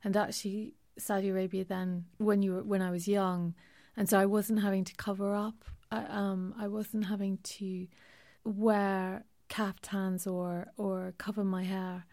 and 0.03 0.17
actually 0.17 0.73
Saudi 1.01 1.29
Arabia 1.29 1.65
then 1.65 2.05
when 2.17 2.41
you 2.41 2.53
were, 2.53 2.63
when 2.63 2.81
I 2.81 2.91
was 2.91 3.07
young, 3.07 3.55
and 3.97 4.07
so 4.09 4.19
I 4.19 4.25
wasn't 4.25 4.61
having 4.61 4.83
to 4.85 4.95
cover 4.95 5.33
up. 5.35 5.65
I, 5.91 6.05
um, 6.05 6.55
I 6.57 6.67
wasn't 6.67 7.05
having 7.05 7.37
to 7.37 7.87
wear 8.43 9.25
kaftans 9.49 10.25
or 10.25 10.67
or 10.77 11.13
cover 11.17 11.43
my 11.43 11.63
hair. 11.63 12.05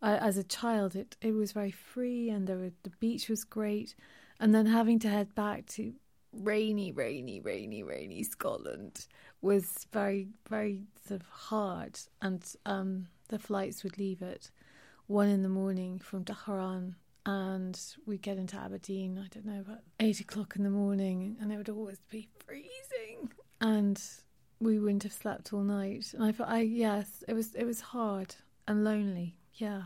I, 0.00 0.16
as 0.16 0.36
a 0.36 0.44
child, 0.44 0.94
it 0.94 1.16
it 1.20 1.32
was 1.32 1.52
very 1.52 1.70
free, 1.70 2.30
and 2.30 2.46
there 2.46 2.58
were, 2.58 2.72
the 2.82 2.90
beach 3.00 3.28
was 3.28 3.44
great 3.44 3.94
and 4.40 4.54
then 4.54 4.66
having 4.66 4.98
to 5.00 5.08
head 5.08 5.34
back 5.34 5.66
to 5.66 5.92
rainy, 6.32 6.92
rainy, 6.92 7.40
rainy, 7.40 7.82
rainy 7.82 8.22
Scotland 8.22 9.06
was 9.40 9.86
very, 9.92 10.28
very 10.48 10.82
sort 11.06 11.20
of 11.20 11.26
hard. 11.28 11.98
And 12.20 12.44
um, 12.66 13.06
the 13.28 13.38
flights 13.38 13.84
would 13.84 13.98
leave 13.98 14.22
at 14.22 14.50
one 15.06 15.28
in 15.28 15.42
the 15.42 15.48
morning 15.48 15.98
from 15.98 16.24
Dhahran, 16.24 16.94
and 17.26 17.80
we'd 18.06 18.22
get 18.22 18.36
into 18.38 18.56
Aberdeen. 18.56 19.18
I 19.18 19.28
don't 19.28 19.46
know 19.46 19.60
about 19.60 19.80
eight 20.00 20.20
o'clock 20.20 20.54
in 20.56 20.62
the 20.64 20.70
morning, 20.70 21.36
and 21.40 21.52
it 21.52 21.56
would 21.56 21.68
always 21.68 21.98
be 22.10 22.28
freezing, 22.46 23.30
and 23.60 24.00
we 24.60 24.78
wouldn't 24.78 25.02
have 25.04 25.12
slept 25.12 25.52
all 25.52 25.62
night. 25.62 26.12
And 26.14 26.22
I 26.24 26.32
thought, 26.32 26.48
I 26.48 26.60
yes, 26.60 27.24
it 27.28 27.34
was 27.34 27.54
it 27.54 27.64
was 27.64 27.80
hard 27.80 28.34
and 28.68 28.84
lonely. 28.84 29.36
Yeah. 29.54 29.82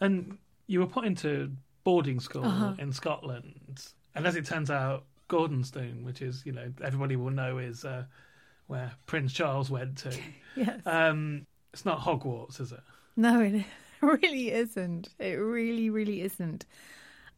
And 0.00 0.38
you 0.66 0.80
were 0.80 0.86
put 0.86 1.04
into 1.04 1.52
boarding 1.84 2.20
school 2.20 2.44
Uh-huh. 2.44 2.74
in 2.78 2.92
Scotland. 2.92 3.86
And 4.14 4.26
as 4.26 4.34
it 4.36 4.44
turns 4.44 4.70
out, 4.70 5.04
Gordonstoun, 5.28 6.02
which 6.04 6.20
is, 6.22 6.44
you 6.44 6.52
know, 6.52 6.72
everybody 6.82 7.16
will 7.16 7.30
know 7.30 7.58
is 7.58 7.84
uh, 7.84 8.04
where 8.66 8.92
Prince 9.06 9.32
Charles 9.32 9.70
went 9.70 9.96
to. 9.98 10.16
Yes. 10.56 10.80
Um, 10.86 11.46
it's 11.74 11.84
not 11.84 12.00
Hogwarts, 12.00 12.60
is 12.62 12.72
it? 12.72 12.80
No, 13.14 13.40
it 13.40 13.62
really 14.00 14.52
isn't. 14.52 15.08
It 15.18 15.34
really, 15.34 15.90
really 15.90 16.22
isn't. 16.22 16.66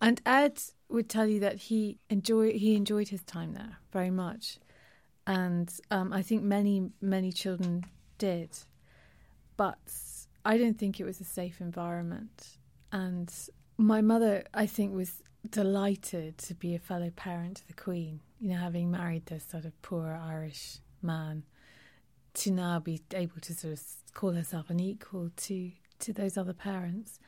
And 0.00 0.20
Ed 0.24 0.60
would 0.88 1.08
tell 1.08 1.26
you 1.26 1.40
that 1.40 1.56
he 1.56 1.98
enjoy 2.08 2.52
he 2.52 2.76
enjoyed 2.76 3.08
his 3.08 3.22
time 3.22 3.54
there 3.54 3.78
very 3.92 4.10
much, 4.10 4.58
and 5.26 5.72
um, 5.90 6.12
I 6.12 6.22
think 6.22 6.42
many 6.42 6.90
many 7.00 7.32
children 7.32 7.84
did, 8.16 8.50
but 9.56 9.78
I 10.44 10.56
don't 10.56 10.78
think 10.78 11.00
it 11.00 11.04
was 11.04 11.20
a 11.20 11.24
safe 11.24 11.60
environment. 11.60 12.58
And 12.92 13.32
my 13.76 14.00
mother, 14.00 14.44
I 14.54 14.66
think, 14.66 14.94
was 14.94 15.22
delighted 15.50 16.38
to 16.38 16.54
be 16.54 16.74
a 16.74 16.78
fellow 16.78 17.10
parent 17.10 17.58
to 17.58 17.66
the 17.66 17.74
Queen. 17.74 18.20
You 18.40 18.50
know, 18.50 18.58
having 18.58 18.90
married 18.90 19.26
this 19.26 19.44
sort 19.44 19.64
of 19.64 19.80
poor 19.82 20.18
Irish 20.22 20.78
man, 21.02 21.42
to 22.34 22.52
now 22.52 22.78
be 22.78 23.02
able 23.12 23.40
to 23.40 23.52
sort 23.52 23.72
of 23.74 23.82
call 24.14 24.32
herself 24.32 24.70
an 24.70 24.78
equal 24.78 25.30
to 25.36 25.72
to 26.00 26.12
those 26.12 26.36
other 26.36 26.52
parents 26.52 27.18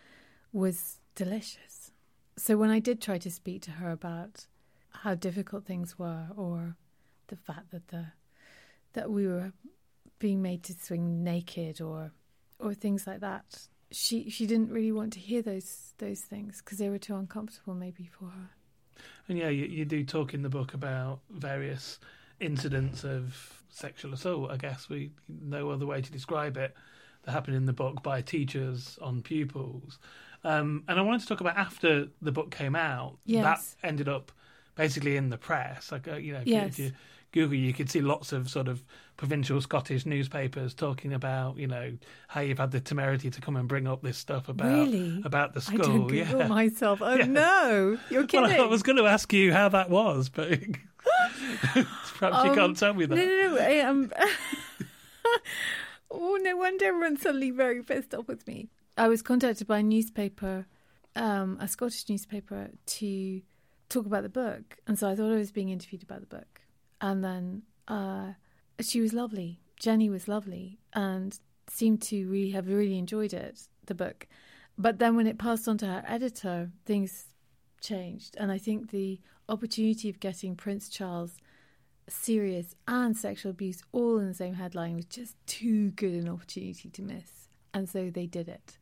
was 0.52 1.00
delicious. 1.14 1.90
So 2.36 2.56
when 2.56 2.70
I 2.70 2.78
did 2.78 3.00
try 3.00 3.18
to 3.18 3.30
speak 3.30 3.62
to 3.62 3.72
her 3.72 3.90
about 3.90 4.46
how 4.90 5.14
difficult 5.14 5.64
things 5.64 5.98
were, 5.98 6.28
or 6.36 6.76
the 7.28 7.36
fact 7.36 7.70
that 7.70 7.88
the 7.88 8.06
that 8.92 9.10
we 9.10 9.26
were 9.26 9.52
being 10.18 10.42
made 10.42 10.62
to 10.64 10.72
swing 10.74 11.22
naked, 11.22 11.80
or 11.80 12.12
or 12.58 12.74
things 12.74 13.06
like 13.06 13.20
that, 13.20 13.68
she 13.90 14.30
she 14.30 14.46
didn't 14.46 14.70
really 14.70 14.92
want 14.92 15.12
to 15.14 15.20
hear 15.20 15.42
those 15.42 15.92
those 15.98 16.20
things 16.20 16.60
because 16.62 16.78
they 16.78 16.88
were 16.88 16.98
too 16.98 17.16
uncomfortable 17.16 17.74
maybe 17.74 18.08
for 18.18 18.26
her. 18.26 18.50
And 19.28 19.38
yeah, 19.38 19.48
you, 19.48 19.66
you 19.66 19.84
do 19.84 20.04
talk 20.04 20.34
in 20.34 20.42
the 20.42 20.48
book 20.48 20.74
about 20.74 21.20
various 21.30 21.98
incidents 22.40 23.04
of 23.04 23.62
sexual 23.68 24.12
assault. 24.12 24.50
I 24.50 24.56
guess 24.56 24.88
we 24.88 25.12
no 25.28 25.70
other 25.70 25.86
way 25.86 26.02
to 26.02 26.12
describe 26.12 26.56
it 26.56 26.74
that 27.22 27.32
happened 27.32 27.56
in 27.56 27.66
the 27.66 27.72
book 27.72 28.02
by 28.02 28.22
teachers 28.22 28.98
on 29.02 29.22
pupils. 29.22 29.98
Um, 30.44 30.84
and 30.88 30.98
I 30.98 31.02
wanted 31.02 31.20
to 31.22 31.26
talk 31.26 31.40
about 31.40 31.56
after 31.56 32.08
the 32.22 32.32
book 32.32 32.50
came 32.50 32.74
out. 32.74 33.18
Yes. 33.26 33.76
That 33.82 33.88
ended 33.88 34.08
up 34.08 34.32
basically 34.74 35.16
in 35.16 35.28
the 35.30 35.36
press. 35.38 35.92
Like 35.92 36.08
uh, 36.08 36.16
you 36.16 36.32
know, 36.32 36.40
if, 36.40 36.46
Yes. 36.46 36.78
you, 36.78 36.86
if 36.86 36.90
you 36.92 36.96
Google, 37.32 37.56
you 37.58 37.72
could 37.72 37.88
see 37.90 38.00
lots 38.00 38.32
of 38.32 38.48
sort 38.50 38.66
of 38.66 38.82
provincial 39.16 39.60
Scottish 39.60 40.04
newspapers 40.06 40.72
talking 40.74 41.12
about 41.12 41.58
you 41.58 41.66
know 41.66 41.92
how 42.26 42.40
you've 42.40 42.58
had 42.58 42.70
the 42.70 42.80
temerity 42.80 43.30
to 43.30 43.40
come 43.40 43.54
and 43.56 43.68
bring 43.68 43.86
up 43.86 44.02
this 44.02 44.16
stuff 44.18 44.48
about 44.48 44.66
Really? 44.88 45.20
about 45.24 45.52
the 45.52 45.64
I 45.68 45.76
did 45.76 45.84
school. 45.84 45.98
Google 46.08 46.38
yeah. 46.40 46.48
myself. 46.48 47.00
Oh 47.02 47.14
Yeah. 47.14 47.26
no, 47.26 47.98
you're 48.08 48.26
kidding. 48.26 48.48
Well, 48.48 48.62
I 48.64 48.66
was 48.66 48.82
going 48.82 48.96
to 48.96 49.06
ask 49.06 49.30
you 49.32 49.52
how 49.52 49.68
that 49.68 49.90
was, 49.90 50.28
but 50.30 50.48
perhaps 51.74 52.44
you 52.44 52.50
Um, 52.50 52.54
can't 52.56 52.76
tell 52.78 52.94
me 52.94 53.04
that. 53.06 53.14
No, 53.14 53.24
no, 53.24 53.54
no. 53.54 53.58
I, 53.60 53.78
um, 53.80 54.10
oh, 56.10 56.38
no 56.42 56.56
wonder 56.56 56.86
everyone's 56.86 57.22
suddenly 57.22 57.50
very 57.50 57.82
pissed 57.82 58.14
off 58.14 58.28
with 58.28 58.46
me. 58.46 58.68
I 58.96 59.08
was 59.08 59.22
contacted 59.22 59.66
by 59.66 59.78
a 59.78 59.82
newspaper, 59.82 60.66
um, 61.16 61.58
a 61.60 61.68
Scottish 61.68 62.08
newspaper, 62.08 62.70
to 62.86 63.42
talk 63.88 64.06
about 64.06 64.22
the 64.22 64.28
book. 64.28 64.78
And 64.86 64.98
so 64.98 65.08
I 65.08 65.14
thought 65.14 65.32
I 65.32 65.36
was 65.36 65.52
being 65.52 65.70
interviewed 65.70 66.02
about 66.02 66.20
the 66.20 66.26
book. 66.26 66.60
And 67.00 67.24
then 67.24 67.62
uh, 67.88 68.32
she 68.80 69.00
was 69.00 69.12
lovely. 69.12 69.60
Jenny 69.78 70.10
was 70.10 70.28
lovely 70.28 70.78
and 70.92 71.38
seemed 71.68 72.02
to 72.02 72.28
really 72.28 72.50
have 72.50 72.68
really 72.68 72.98
enjoyed 72.98 73.32
it, 73.32 73.60
the 73.86 73.94
book. 73.94 74.26
But 74.76 74.98
then 74.98 75.16
when 75.16 75.26
it 75.26 75.38
passed 75.38 75.68
on 75.68 75.78
to 75.78 75.86
her 75.86 76.04
editor, 76.06 76.70
things 76.84 77.26
changed. 77.80 78.36
And 78.38 78.52
I 78.52 78.58
think 78.58 78.90
the 78.90 79.20
opportunity 79.48 80.08
of 80.08 80.20
getting 80.20 80.56
Prince 80.56 80.88
Charles 80.88 81.36
serious 82.10 82.74
and 82.86 83.16
sexual 83.16 83.50
abuse 83.50 83.82
all 83.92 84.18
in 84.18 84.28
the 84.28 84.34
same 84.34 84.54
headline 84.54 84.96
was 84.96 85.06
just 85.06 85.36
too 85.46 85.90
good 85.92 86.12
an 86.12 86.28
opportunity 86.28 86.88
to 86.88 87.02
miss. 87.02 87.48
And 87.72 87.88
so 87.88 88.10
they 88.10 88.26
did 88.26 88.48
it. 88.48 88.78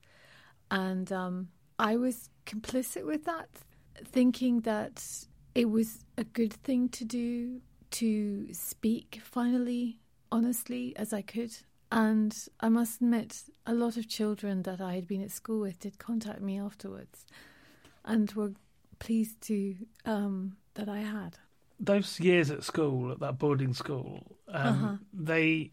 And 0.71 1.11
um, 1.13 1.49
I 1.79 1.97
was 1.97 2.31
complicit 2.47 3.05
with 3.05 3.25
that, 3.25 3.49
thinking 4.05 4.61
that 4.61 5.05
it 5.55 5.71
was 5.71 6.05
a 6.17 6.25
good 6.25 6.53
thing 6.53 6.89
to 6.91 7.05
do 7.05 7.61
to 7.91 8.53
speak 8.53 9.21
finally, 9.25 10.01
honestly, 10.31 10.95
as 10.97 11.13
I 11.13 11.23
could 11.23 11.57
And 11.91 12.37
I 12.61 12.69
must 12.69 13.01
admit, 13.01 13.45
a 13.67 13.73
lot 13.73 13.97
of 13.97 14.09
children 14.09 14.63
that 14.63 14.81
I 14.81 14.95
had 14.95 15.07
been 15.07 15.23
at 15.23 15.31
school 15.31 15.61
with 15.61 15.79
did 15.81 15.99
contact 15.99 16.41
me 16.43 16.59
afterwards 16.61 17.25
and 18.05 18.31
were 18.33 18.53
pleased 18.99 19.41
to 19.43 19.75
um, 20.05 20.57
that 20.75 20.89
I 20.89 20.99
had. 20.99 21.39
Those 21.81 22.19
years 22.21 22.51
at 22.51 22.65
school, 22.65 23.13
at 23.13 23.21
that 23.21 23.39
boarding 23.39 23.73
school, 23.75 24.37
um, 24.49 24.67
Uh-huh. 24.85 24.97
they 25.13 25.71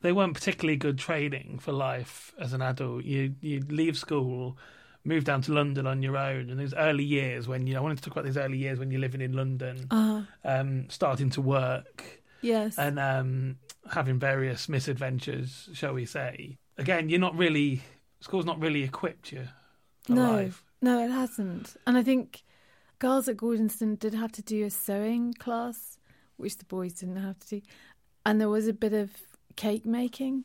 they 0.00 0.12
weren't 0.12 0.34
particularly 0.34 0.76
good 0.76 0.96
training 0.98 1.58
for 1.58 1.72
life 1.72 2.32
as 2.38 2.52
an 2.52 2.62
adult. 2.62 3.04
You 3.04 3.34
you 3.40 3.60
leave 3.68 3.98
school, 3.98 4.56
move 5.04 5.24
down 5.24 5.42
to 5.42 5.52
London 5.52 5.86
on 5.88 6.02
your 6.02 6.16
own, 6.16 6.50
and 6.50 6.58
those 6.60 6.74
early 6.74 7.04
years 7.04 7.48
when 7.48 7.66
you 7.66 7.74
know, 7.74 7.80
I 7.80 7.82
wanted 7.82 7.98
to 7.98 8.04
talk 8.04 8.12
about 8.12 8.24
these 8.24 8.36
early 8.36 8.58
years 8.58 8.78
when 8.78 8.90
you're 8.92 9.00
living 9.00 9.20
in 9.20 9.32
London, 9.32 9.86
Uh, 9.90 10.22
um, 10.44 10.88
starting 10.88 11.30
to 11.30 11.40
work 11.42 12.22
yes. 12.42 12.78
and 12.78 12.98
um, 13.00 13.56
having 13.90 14.18
various 14.20 14.68
misadventures, 14.68 15.68
shall 15.72 15.94
we 15.94 16.04
say. 16.04 16.58
Again, 16.76 17.08
you're 17.08 17.18
not 17.18 17.36
really 17.36 17.82
school's 18.20 18.44
not 18.46 18.60
really 18.60 18.82
equipped 18.84 19.32
you 19.32 19.48
for 20.02 20.12
no, 20.12 20.32
life. 20.32 20.62
no, 20.80 21.04
it 21.04 21.10
hasn't. 21.10 21.76
And 21.86 21.98
I 21.98 22.02
think 22.04 22.42
girls 22.98 23.28
at 23.28 23.36
Gordonstoun 23.36 23.98
did 23.98 24.14
have 24.14 24.32
to 24.32 24.42
do 24.42 24.64
a 24.64 24.70
sewing 24.70 25.34
class, 25.34 25.98
which 26.36 26.58
the 26.58 26.64
boys 26.64 26.94
didn't 26.94 27.16
have 27.16 27.38
to 27.40 27.60
do, 27.60 27.62
and 28.24 28.40
there 28.40 28.48
was 28.48 28.68
a 28.68 28.72
bit 28.72 28.92
of 28.92 29.10
cake 29.56 29.86
making. 29.86 30.44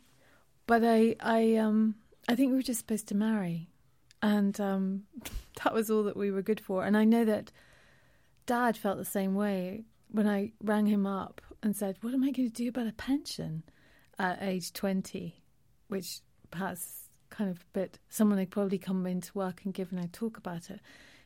But 0.65 0.83
I, 0.83 1.15
I, 1.19 1.55
um, 1.55 1.95
I 2.27 2.35
think 2.35 2.51
we 2.51 2.57
were 2.57 2.63
just 2.63 2.79
supposed 2.79 3.07
to 3.09 3.15
marry, 3.15 3.69
and 4.21 4.59
um, 4.59 5.03
that 5.63 5.73
was 5.73 5.89
all 5.89 6.03
that 6.03 6.17
we 6.17 6.31
were 6.31 6.41
good 6.41 6.59
for. 6.59 6.85
And 6.85 6.95
I 6.95 7.03
know 7.03 7.25
that 7.25 7.51
Dad 8.45 8.77
felt 8.77 8.97
the 8.97 9.05
same 9.05 9.35
way 9.35 9.85
when 10.11 10.27
I 10.27 10.51
rang 10.61 10.85
him 10.85 11.05
up 11.05 11.41
and 11.61 11.75
said, 11.75 11.97
"What 12.01 12.13
am 12.13 12.23
I 12.23 12.31
going 12.31 12.49
to 12.49 12.55
do 12.55 12.69
about 12.69 12.87
a 12.87 12.93
pension 12.93 13.63
at 14.19 14.41
age 14.41 14.73
twenty?" 14.73 15.41
Which 15.87 16.21
perhaps 16.49 17.09
kind 17.29 17.49
of 17.49 17.57
a 17.57 17.79
bit 17.79 17.99
someone 18.09 18.37
had 18.37 18.51
probably 18.51 18.77
come 18.77 19.05
into 19.07 19.31
work 19.33 19.61
and 19.65 19.73
given 19.73 19.97
a 19.97 20.07
talk 20.07 20.37
about 20.37 20.69
it. 20.69 20.79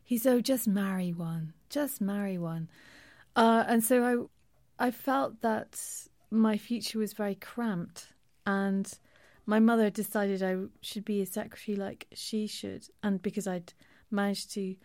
He 0.08 0.18
said, 0.18 0.34
oh, 0.34 0.40
"Just 0.40 0.70
marry 0.70 1.12
one, 1.12 1.52
just 1.70 2.00
marry 2.00 2.38
one," 2.38 2.70
uh, 3.36 3.66
and 3.68 3.84
so 3.84 4.30
I, 4.80 4.88
I 4.88 4.90
felt 4.90 5.42
that 5.42 5.78
my 6.32 6.58
future 6.58 6.98
was 6.98 7.12
very 7.12 7.36
cramped, 7.36 8.08
and 8.46 8.90
my 9.46 9.60
mother 9.60 9.90
decided 9.90 10.42
I 10.42 10.56
should 10.80 11.04
be 11.04 11.22
a 11.22 11.26
secretary 11.26 11.76
like 11.76 12.08
she 12.14 12.48
should, 12.48 12.88
and 13.04 13.22
because 13.22 13.48
I'd 13.48 13.74
managed 14.10 14.54
to 14.54 14.78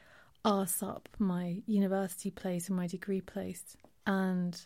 arse 0.44 0.82
up 0.82 1.08
my 1.20 1.62
university 1.68 2.32
place 2.32 2.66
and 2.66 2.76
my 2.76 2.88
degree 2.88 3.20
place, 3.20 3.76
and 4.04 4.61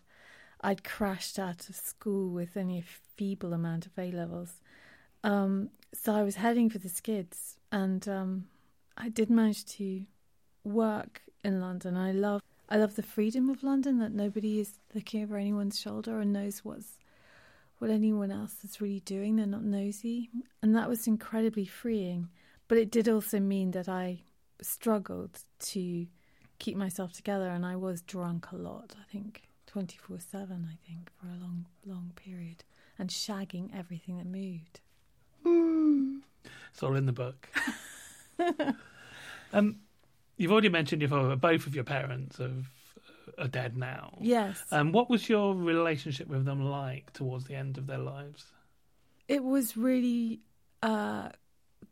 I'd 0.62 0.84
crashed 0.84 1.38
out 1.38 1.68
of 1.68 1.76
school 1.76 2.30
with 2.30 2.56
only 2.56 2.78
a 2.78 2.84
feeble 3.16 3.52
amount 3.52 3.84
of 3.84 3.92
A 3.98 4.10
levels. 4.10 4.62
Um, 5.22 5.68
so 5.92 6.14
I 6.14 6.22
was 6.22 6.36
heading 6.36 6.70
for 6.70 6.78
the 6.78 6.88
skids, 6.88 7.58
and 7.70 8.08
um, 8.08 8.46
I 8.96 9.10
did 9.10 9.28
manage 9.28 9.66
to 9.76 10.06
work 10.66 11.22
in 11.44 11.60
London. 11.60 11.96
I 11.96 12.12
love, 12.12 12.42
I 12.68 12.76
love 12.76 12.96
the 12.96 13.02
freedom 13.02 13.48
of 13.48 13.62
London 13.62 13.98
that 13.98 14.12
nobody 14.12 14.60
is 14.60 14.78
looking 14.94 15.22
over 15.22 15.36
anyone's 15.36 15.80
shoulder 15.80 16.20
and 16.20 16.32
knows 16.32 16.64
what's 16.64 16.98
what 17.78 17.90
anyone 17.90 18.30
else 18.30 18.64
is 18.64 18.80
really 18.80 19.00
doing. 19.00 19.36
They're 19.36 19.46
not 19.46 19.62
nosy, 19.62 20.30
and 20.62 20.74
that 20.74 20.88
was 20.88 21.06
incredibly 21.06 21.66
freeing. 21.66 22.30
But 22.68 22.78
it 22.78 22.90
did 22.90 23.08
also 23.08 23.38
mean 23.38 23.72
that 23.72 23.88
I 23.88 24.22
struggled 24.62 25.40
to 25.60 26.06
keep 26.58 26.76
myself 26.76 27.12
together, 27.12 27.50
and 27.50 27.66
I 27.66 27.76
was 27.76 28.00
drunk 28.00 28.50
a 28.50 28.56
lot. 28.56 28.94
I 28.98 29.12
think 29.12 29.42
twenty 29.66 29.98
four 29.98 30.18
seven. 30.20 30.66
I 30.70 30.76
think 30.88 31.10
for 31.20 31.26
a 31.26 31.38
long, 31.38 31.66
long 31.84 32.12
period, 32.16 32.64
and 32.98 33.10
shagging 33.10 33.70
everything 33.76 34.16
that 34.16 34.26
moved. 34.26 34.80
It's 36.72 36.82
all 36.82 36.96
in 36.96 37.06
the 37.06 37.12
book. 37.12 37.48
um, 39.52 39.80
you've 40.36 40.52
already 40.52 40.68
mentioned 40.68 41.02
your 41.02 41.08
father. 41.08 41.36
Both 41.36 41.66
of 41.66 41.74
your 41.74 41.84
parents 41.84 42.38
have, 42.38 42.66
are 43.38 43.48
dead 43.48 43.76
now. 43.76 44.16
Yes, 44.20 44.62
Um, 44.70 44.92
what 44.92 45.08
was 45.10 45.28
your 45.28 45.54
relationship 45.54 46.28
with 46.28 46.44
them 46.44 46.64
like 46.64 47.12
towards 47.12 47.44
the 47.44 47.54
end 47.54 47.78
of 47.78 47.86
their 47.86 47.98
lives? 47.98 48.46
it 49.28 49.42
was 49.42 49.76
really 49.76 50.40
uh, 50.82 51.30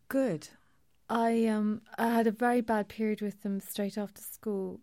good. 0.09 0.49
I 1.11 1.47
um 1.47 1.83
I 1.99 2.09
had 2.09 2.27
a 2.27 2.31
very 2.31 2.61
bad 2.61 2.89
period 2.89 3.21
with 3.21 3.43
them 3.43 3.61
straight 3.61 3.99
after 3.99 4.23
school 4.23 4.81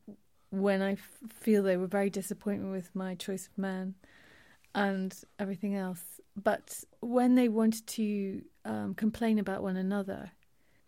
when 0.50 0.82
I 0.82 0.93
f- 0.93 1.19
feel 1.30 1.63
they 1.63 1.78
were 1.78 1.88
very 1.88 2.10
disappointed 2.10 2.69
with 2.69 2.93
my 2.93 3.15
choice 3.15 3.47
of 3.47 3.58
man 3.58 3.95
and 4.76 5.15
everything 5.39 5.76
else. 5.76 6.04
But 6.36 6.84
when 7.00 7.36
they 7.36 7.47
wanted 7.47 7.88
to 7.88 8.41
um, 8.65 8.93
complain 8.95 9.39
about 9.39 9.63
one 9.63 9.78
another, 9.78 10.32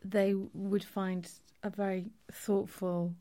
they 0.03 0.33
would 0.53 0.83
find 0.83 1.29
a 1.63 1.69
very 1.69 2.11
thoughtful 2.31 3.15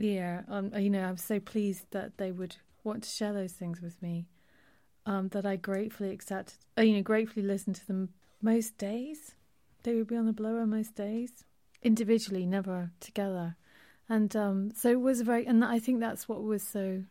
ear. 0.00 0.44
Um, 0.48 0.72
you 0.76 0.90
know, 0.90 1.04
I'm 1.04 1.16
so 1.16 1.40
pleased 1.40 1.86
that 1.90 2.18
they 2.18 2.32
would 2.32 2.56
want 2.82 3.02
to 3.04 3.10
share 3.10 3.32
those 3.32 3.52
things 3.52 3.80
with 3.80 4.00
me. 4.00 4.26
Um, 5.06 5.28
that 5.28 5.44
I 5.44 5.56
gratefully 5.56 6.12
accepted, 6.12 6.56
uh, 6.78 6.82
you 6.82 6.94
know, 6.94 7.02
gratefully 7.02 7.44
listened 7.44 7.76
to 7.76 7.86
them 7.86 8.08
most 8.40 8.78
days. 8.78 9.34
They 9.82 9.94
would 9.96 10.06
be 10.06 10.16
on 10.16 10.24
the 10.24 10.32
blower 10.32 10.66
most 10.66 10.94
days, 10.94 11.44
individually, 11.82 12.46
never 12.46 12.90
together. 13.00 13.56
And 14.08 14.34
um, 14.34 14.70
so 14.74 14.90
it 14.90 15.00
was 15.00 15.20
very, 15.20 15.44
and 15.46 15.62
I 15.62 15.78
think 15.78 16.00
that's 16.00 16.26
what 16.26 16.42
was 16.42 16.62
so 16.62 17.04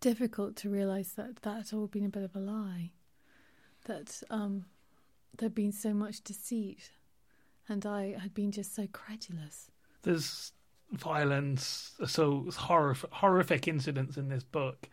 difficult 0.00 0.56
to 0.56 0.70
realize 0.70 1.12
that 1.16 1.42
that 1.42 1.56
had 1.56 1.72
all 1.74 1.86
been 1.86 2.06
a 2.06 2.10
bit 2.10 2.22
of 2.22 2.34
a 2.34 2.38
lie, 2.38 2.92
that 3.84 4.22
um, 4.30 4.64
there'd 5.36 5.54
been 5.54 5.72
so 5.72 5.92
much 5.92 6.22
deceit, 6.22 6.92
and 7.68 7.84
I 7.84 8.16
had 8.18 8.32
been 8.32 8.52
just 8.52 8.74
so 8.74 8.86
credulous. 8.86 9.70
There's 10.04 10.52
violence, 10.92 11.92
so 12.06 12.46
horrific, 12.56 13.10
horrific 13.12 13.68
incidents 13.68 14.16
in 14.16 14.28
this 14.28 14.44
book. 14.44 14.88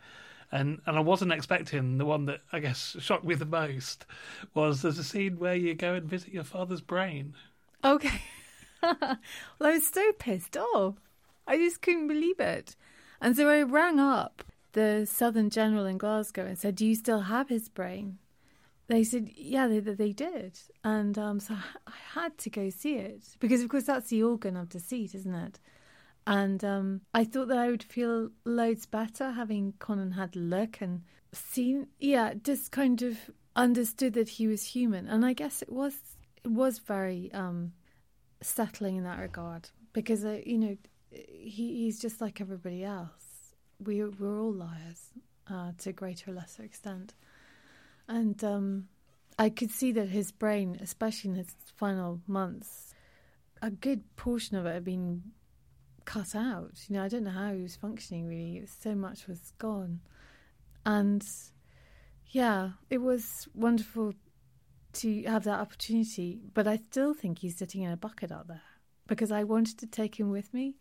And 0.50 0.82
and 0.84 0.98
I 0.98 1.00
wasn't 1.00 1.32
expecting 1.32 1.96
the 1.96 2.04
one 2.04 2.26
that 2.26 2.40
I 2.52 2.58
guess 2.58 2.96
shocked 2.98 3.24
me 3.24 3.34
the 3.34 3.46
most 3.46 4.04
was 4.52 4.82
there's 4.82 4.98
a 4.98 5.04
scene 5.04 5.38
where 5.38 5.54
you 5.54 5.74
go 5.74 5.94
and 5.94 6.06
visit 6.06 6.32
your 6.32 6.44
father's 6.44 6.82
brain. 6.82 7.34
Okay. 7.82 8.20
well, 8.82 9.18
I 9.60 9.70
was 9.70 9.86
so 9.86 10.12
pissed 10.18 10.56
off. 10.56 10.96
I 11.46 11.56
just 11.56 11.80
couldn't 11.80 12.08
believe 12.08 12.38
it. 12.38 12.76
And 13.20 13.36
so 13.36 13.48
I 13.48 13.62
rang 13.62 13.98
up 13.98 14.44
the 14.72 15.06
Southern 15.06 15.50
General 15.50 15.86
in 15.86 15.98
Glasgow 15.98 16.44
and 16.44 16.58
said, 16.58 16.74
Do 16.74 16.86
you 16.86 16.94
still 16.94 17.22
have 17.22 17.48
his 17.48 17.68
brain? 17.68 18.18
They 18.92 19.04
said, 19.04 19.30
Yeah, 19.34 19.68
they, 19.68 19.80
they 19.80 20.12
did. 20.12 20.58
And 20.84 21.16
um, 21.18 21.40
so 21.40 21.54
I 21.86 21.92
had 22.14 22.36
to 22.38 22.50
go 22.50 22.68
see 22.68 22.96
it 22.96 23.24
because, 23.40 23.62
of 23.62 23.70
course, 23.70 23.84
that's 23.84 24.10
the 24.10 24.22
organ 24.22 24.54
of 24.54 24.68
deceit, 24.68 25.14
isn't 25.14 25.34
it? 25.34 25.60
And 26.26 26.62
um, 26.62 27.00
I 27.14 27.24
thought 27.24 27.48
that 27.48 27.56
I 27.56 27.70
would 27.70 27.82
feel 27.82 28.28
loads 28.44 28.84
better 28.84 29.30
having 29.30 29.72
Conan 29.78 30.12
had 30.12 30.36
a 30.36 30.40
look 30.40 30.82
and 30.82 31.04
seen, 31.32 31.86
yeah, 32.00 32.34
just 32.34 32.70
kind 32.70 33.00
of 33.00 33.30
understood 33.56 34.12
that 34.12 34.28
he 34.28 34.46
was 34.46 34.62
human. 34.62 35.08
And 35.08 35.24
I 35.24 35.32
guess 35.32 35.62
it 35.62 35.72
was 35.72 35.94
it 36.44 36.50
was 36.50 36.78
very 36.78 37.30
um, 37.32 37.72
settling 38.42 38.96
in 38.96 39.04
that 39.04 39.18
regard 39.18 39.70
because 39.94 40.22
uh, 40.22 40.40
you 40.44 40.58
know 40.58 40.76
he, 41.10 41.84
he's 41.84 41.98
just 41.98 42.20
like 42.20 42.42
everybody 42.42 42.84
else. 42.84 43.54
We 43.82 44.04
we're 44.04 44.38
all 44.38 44.52
liars 44.52 45.12
uh, 45.50 45.72
to 45.78 45.90
a 45.90 45.92
greater 45.94 46.30
or 46.30 46.34
lesser 46.34 46.62
extent, 46.62 47.14
and 48.08 48.42
um, 48.44 48.88
I 49.38 49.50
could 49.50 49.70
see 49.70 49.92
that 49.92 50.08
his 50.08 50.32
brain, 50.32 50.78
especially 50.80 51.30
in 51.30 51.36
his 51.36 51.54
final 51.76 52.20
months, 52.26 52.94
a 53.60 53.70
good 53.70 54.02
portion 54.16 54.56
of 54.56 54.66
it 54.66 54.74
had 54.74 54.84
been 54.84 55.22
cut 56.04 56.34
out. 56.34 56.72
You 56.88 56.96
know, 56.96 57.04
I 57.04 57.08
don't 57.08 57.24
know 57.24 57.30
how 57.30 57.52
he 57.52 57.62
was 57.62 57.76
functioning 57.76 58.26
really. 58.26 58.64
So 58.66 58.94
much 58.94 59.26
was 59.26 59.52
gone, 59.58 60.00
and 60.84 61.24
yeah, 62.28 62.70
it 62.90 62.98
was 62.98 63.48
wonderful 63.54 64.14
to 64.94 65.22
have 65.24 65.44
that 65.44 65.60
opportunity. 65.60 66.40
But 66.54 66.66
I 66.66 66.76
still 66.90 67.14
think 67.14 67.38
he's 67.38 67.56
sitting 67.56 67.82
in 67.82 67.92
a 67.92 67.96
bucket 67.96 68.32
out 68.32 68.48
there 68.48 68.62
because 69.06 69.32
I 69.32 69.44
wanted 69.44 69.78
to 69.78 69.86
take 69.86 70.18
him 70.18 70.30
with 70.30 70.52
me 70.54 70.76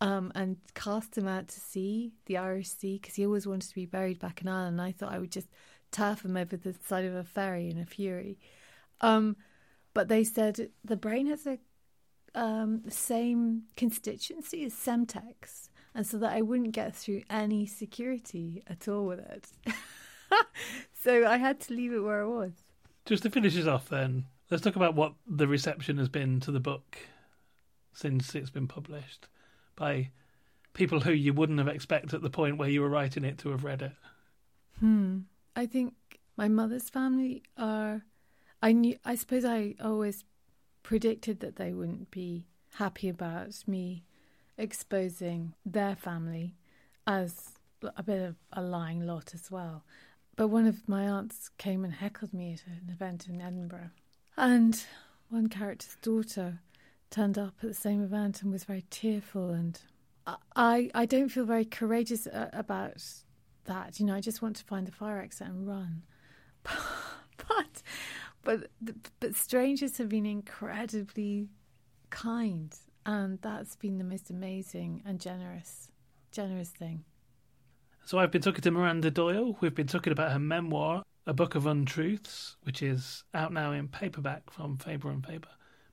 um, 0.00 0.32
and 0.34 0.56
cast 0.74 1.16
him 1.16 1.28
out 1.28 1.48
to 1.48 1.60
sea, 1.60 2.12
the 2.26 2.36
Irish 2.36 2.68
Sea, 2.68 2.98
because 3.00 3.14
he 3.14 3.24
always 3.26 3.46
wanted 3.46 3.68
to 3.68 3.74
be 3.74 3.86
buried 3.86 4.18
back 4.18 4.40
in 4.40 4.48
Ireland. 4.48 4.80
And 4.80 4.82
I 4.82 4.92
thought 4.92 5.12
I 5.12 5.18
would 5.18 5.30
just 5.30 5.48
turf 5.92 6.24
him 6.24 6.36
over 6.36 6.56
the 6.56 6.74
side 6.84 7.04
of 7.04 7.14
a 7.14 7.24
ferry 7.24 7.70
in 7.70 7.78
a 7.78 7.86
fury. 7.86 8.38
Um, 9.00 9.36
but 9.94 10.08
they 10.08 10.24
said 10.24 10.70
the 10.84 10.96
brain 10.96 11.26
has 11.26 11.46
a 11.46 11.58
um, 12.34 12.80
the 12.84 12.90
same 12.90 13.64
constituency 13.76 14.64
as 14.64 14.72
Semtex, 14.72 15.68
and 15.94 16.06
so 16.06 16.16
that 16.18 16.32
I 16.32 16.40
wouldn't 16.40 16.72
get 16.72 16.96
through 16.96 17.22
any 17.28 17.66
security 17.66 18.62
at 18.66 18.88
all 18.88 19.04
with 19.04 19.18
it. 19.18 19.48
so 20.94 21.26
I 21.26 21.36
had 21.36 21.60
to 21.60 21.74
leave 21.74 21.92
it 21.92 22.00
where 22.00 22.22
it 22.22 22.30
was. 22.30 22.52
Just 23.04 23.24
to 23.24 23.30
finish 23.30 23.58
us 23.58 23.66
off, 23.66 23.88
then 23.88 24.24
let's 24.50 24.62
talk 24.62 24.76
about 24.76 24.94
what 24.94 25.12
the 25.26 25.46
reception 25.46 25.98
has 25.98 26.08
been 26.08 26.40
to 26.40 26.50
the 26.50 26.60
book 26.60 26.96
since 27.92 28.34
it's 28.34 28.50
been 28.50 28.68
published 28.68 29.28
by 29.76 30.10
people 30.72 31.00
who 31.00 31.12
you 31.12 31.34
wouldn't 31.34 31.58
have 31.58 31.68
expected 31.68 32.14
at 32.14 32.22
the 32.22 32.30
point 32.30 32.56
where 32.56 32.68
you 32.68 32.80
were 32.80 32.88
writing 32.88 33.24
it 33.24 33.38
to 33.38 33.50
have 33.50 33.64
read 33.64 33.82
it. 33.82 33.92
Hmm. 34.78 35.20
I 35.54 35.66
think 35.66 35.94
my 36.36 36.48
mother's 36.48 36.88
family 36.88 37.42
are 37.56 38.02
I 38.62 38.72
knew. 38.72 38.96
I 39.04 39.14
suppose 39.16 39.44
I 39.44 39.74
always 39.82 40.24
predicted 40.82 41.40
that 41.40 41.56
they 41.56 41.72
wouldn't 41.72 42.10
be 42.10 42.46
happy 42.74 43.08
about 43.08 43.62
me 43.66 44.04
exposing 44.56 45.54
their 45.64 45.96
family 45.96 46.54
as 47.06 47.50
a 47.96 48.02
bit 48.02 48.22
of 48.22 48.36
a 48.52 48.62
lying 48.62 49.06
lot 49.06 49.34
as 49.34 49.50
well. 49.50 49.84
But 50.36 50.48
one 50.48 50.66
of 50.66 50.88
my 50.88 51.04
aunts 51.08 51.50
came 51.58 51.84
and 51.84 51.92
heckled 51.92 52.32
me 52.32 52.54
at 52.54 52.66
an 52.66 52.88
event 52.90 53.26
in 53.28 53.40
Edinburgh, 53.40 53.90
and 54.36 54.82
one 55.28 55.48
character's 55.48 55.96
daughter 56.00 56.60
turned 57.10 57.36
up 57.36 57.54
at 57.62 57.68
the 57.68 57.74
same 57.74 58.02
event 58.02 58.42
and 58.42 58.50
was 58.50 58.64
very 58.64 58.84
tearful 58.88 59.50
and 59.50 59.78
I 60.56 60.90
I 60.94 61.04
don't 61.04 61.28
feel 61.28 61.44
very 61.44 61.64
courageous 61.64 62.26
about 62.32 63.02
that 63.64 63.98
you 63.98 64.06
know 64.06 64.14
I 64.14 64.20
just 64.20 64.42
want 64.42 64.56
to 64.56 64.64
find 64.64 64.86
the 64.86 64.92
fire 64.92 65.20
exit 65.20 65.48
and 65.48 65.66
run 65.66 66.02
but 66.62 67.82
but 68.42 68.70
but 69.20 69.34
strangers 69.34 69.98
have 69.98 70.08
been 70.08 70.26
incredibly 70.26 71.48
kind 72.10 72.74
and 73.06 73.38
that's 73.42 73.76
been 73.76 73.98
the 73.98 74.04
most 74.04 74.30
amazing 74.30 75.02
and 75.04 75.20
generous 75.20 75.88
generous 76.30 76.68
thing 76.68 77.04
so 78.04 78.18
I've 78.18 78.30
been 78.30 78.42
talking 78.42 78.62
to 78.62 78.70
Miranda 78.70 79.10
Doyle 79.10 79.56
we've 79.60 79.74
been 79.74 79.86
talking 79.86 80.12
about 80.12 80.32
her 80.32 80.38
memoir 80.38 81.02
a 81.26 81.32
book 81.32 81.54
of 81.54 81.66
untruths 81.66 82.56
which 82.62 82.82
is 82.82 83.24
out 83.32 83.52
now 83.52 83.72
in 83.72 83.88
paperback 83.88 84.50
from 84.50 84.76
Faber 84.76 85.10
and 85.10 85.24
Faber 85.24 85.48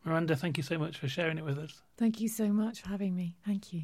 Miranda, 0.06 0.36
thank 0.36 0.58
you 0.58 0.64
so 0.64 0.78
much 0.78 0.98
for 0.98 1.08
sharing 1.08 1.38
it 1.38 1.46
with 1.46 1.58
us. 1.58 1.82
Thank 1.98 2.22
you 2.22 2.28
so 2.28 2.48
much 2.48 2.82
for 2.82 2.90
having 2.90 3.16
me. 3.16 3.36
Thank 3.46 3.74
you. 3.74 3.84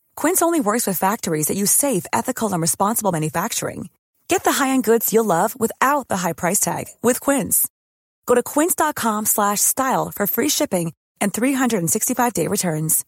Quince 0.21 0.43
only 0.43 0.61
works 0.61 0.85
with 0.85 0.99
factories 0.99 1.47
that 1.47 1.57
use 1.57 1.71
safe, 1.71 2.05
ethical, 2.13 2.53
and 2.53 2.61
responsible 2.61 3.11
manufacturing. 3.11 3.89
Get 4.27 4.43
the 4.43 4.51
high-end 4.51 4.83
goods 4.83 5.11
you'll 5.11 5.33
love 5.37 5.59
without 5.59 6.07
the 6.09 6.17
high 6.17 6.33
price 6.33 6.59
tag 6.59 6.85
with 7.01 7.19
Quince. 7.19 7.67
Go 8.27 8.35
to 8.35 8.43
quince.com/style 8.43 10.11
for 10.15 10.27
free 10.27 10.49
shipping 10.49 10.93
and 11.19 11.33
365-day 11.33 12.45
returns. 12.47 13.03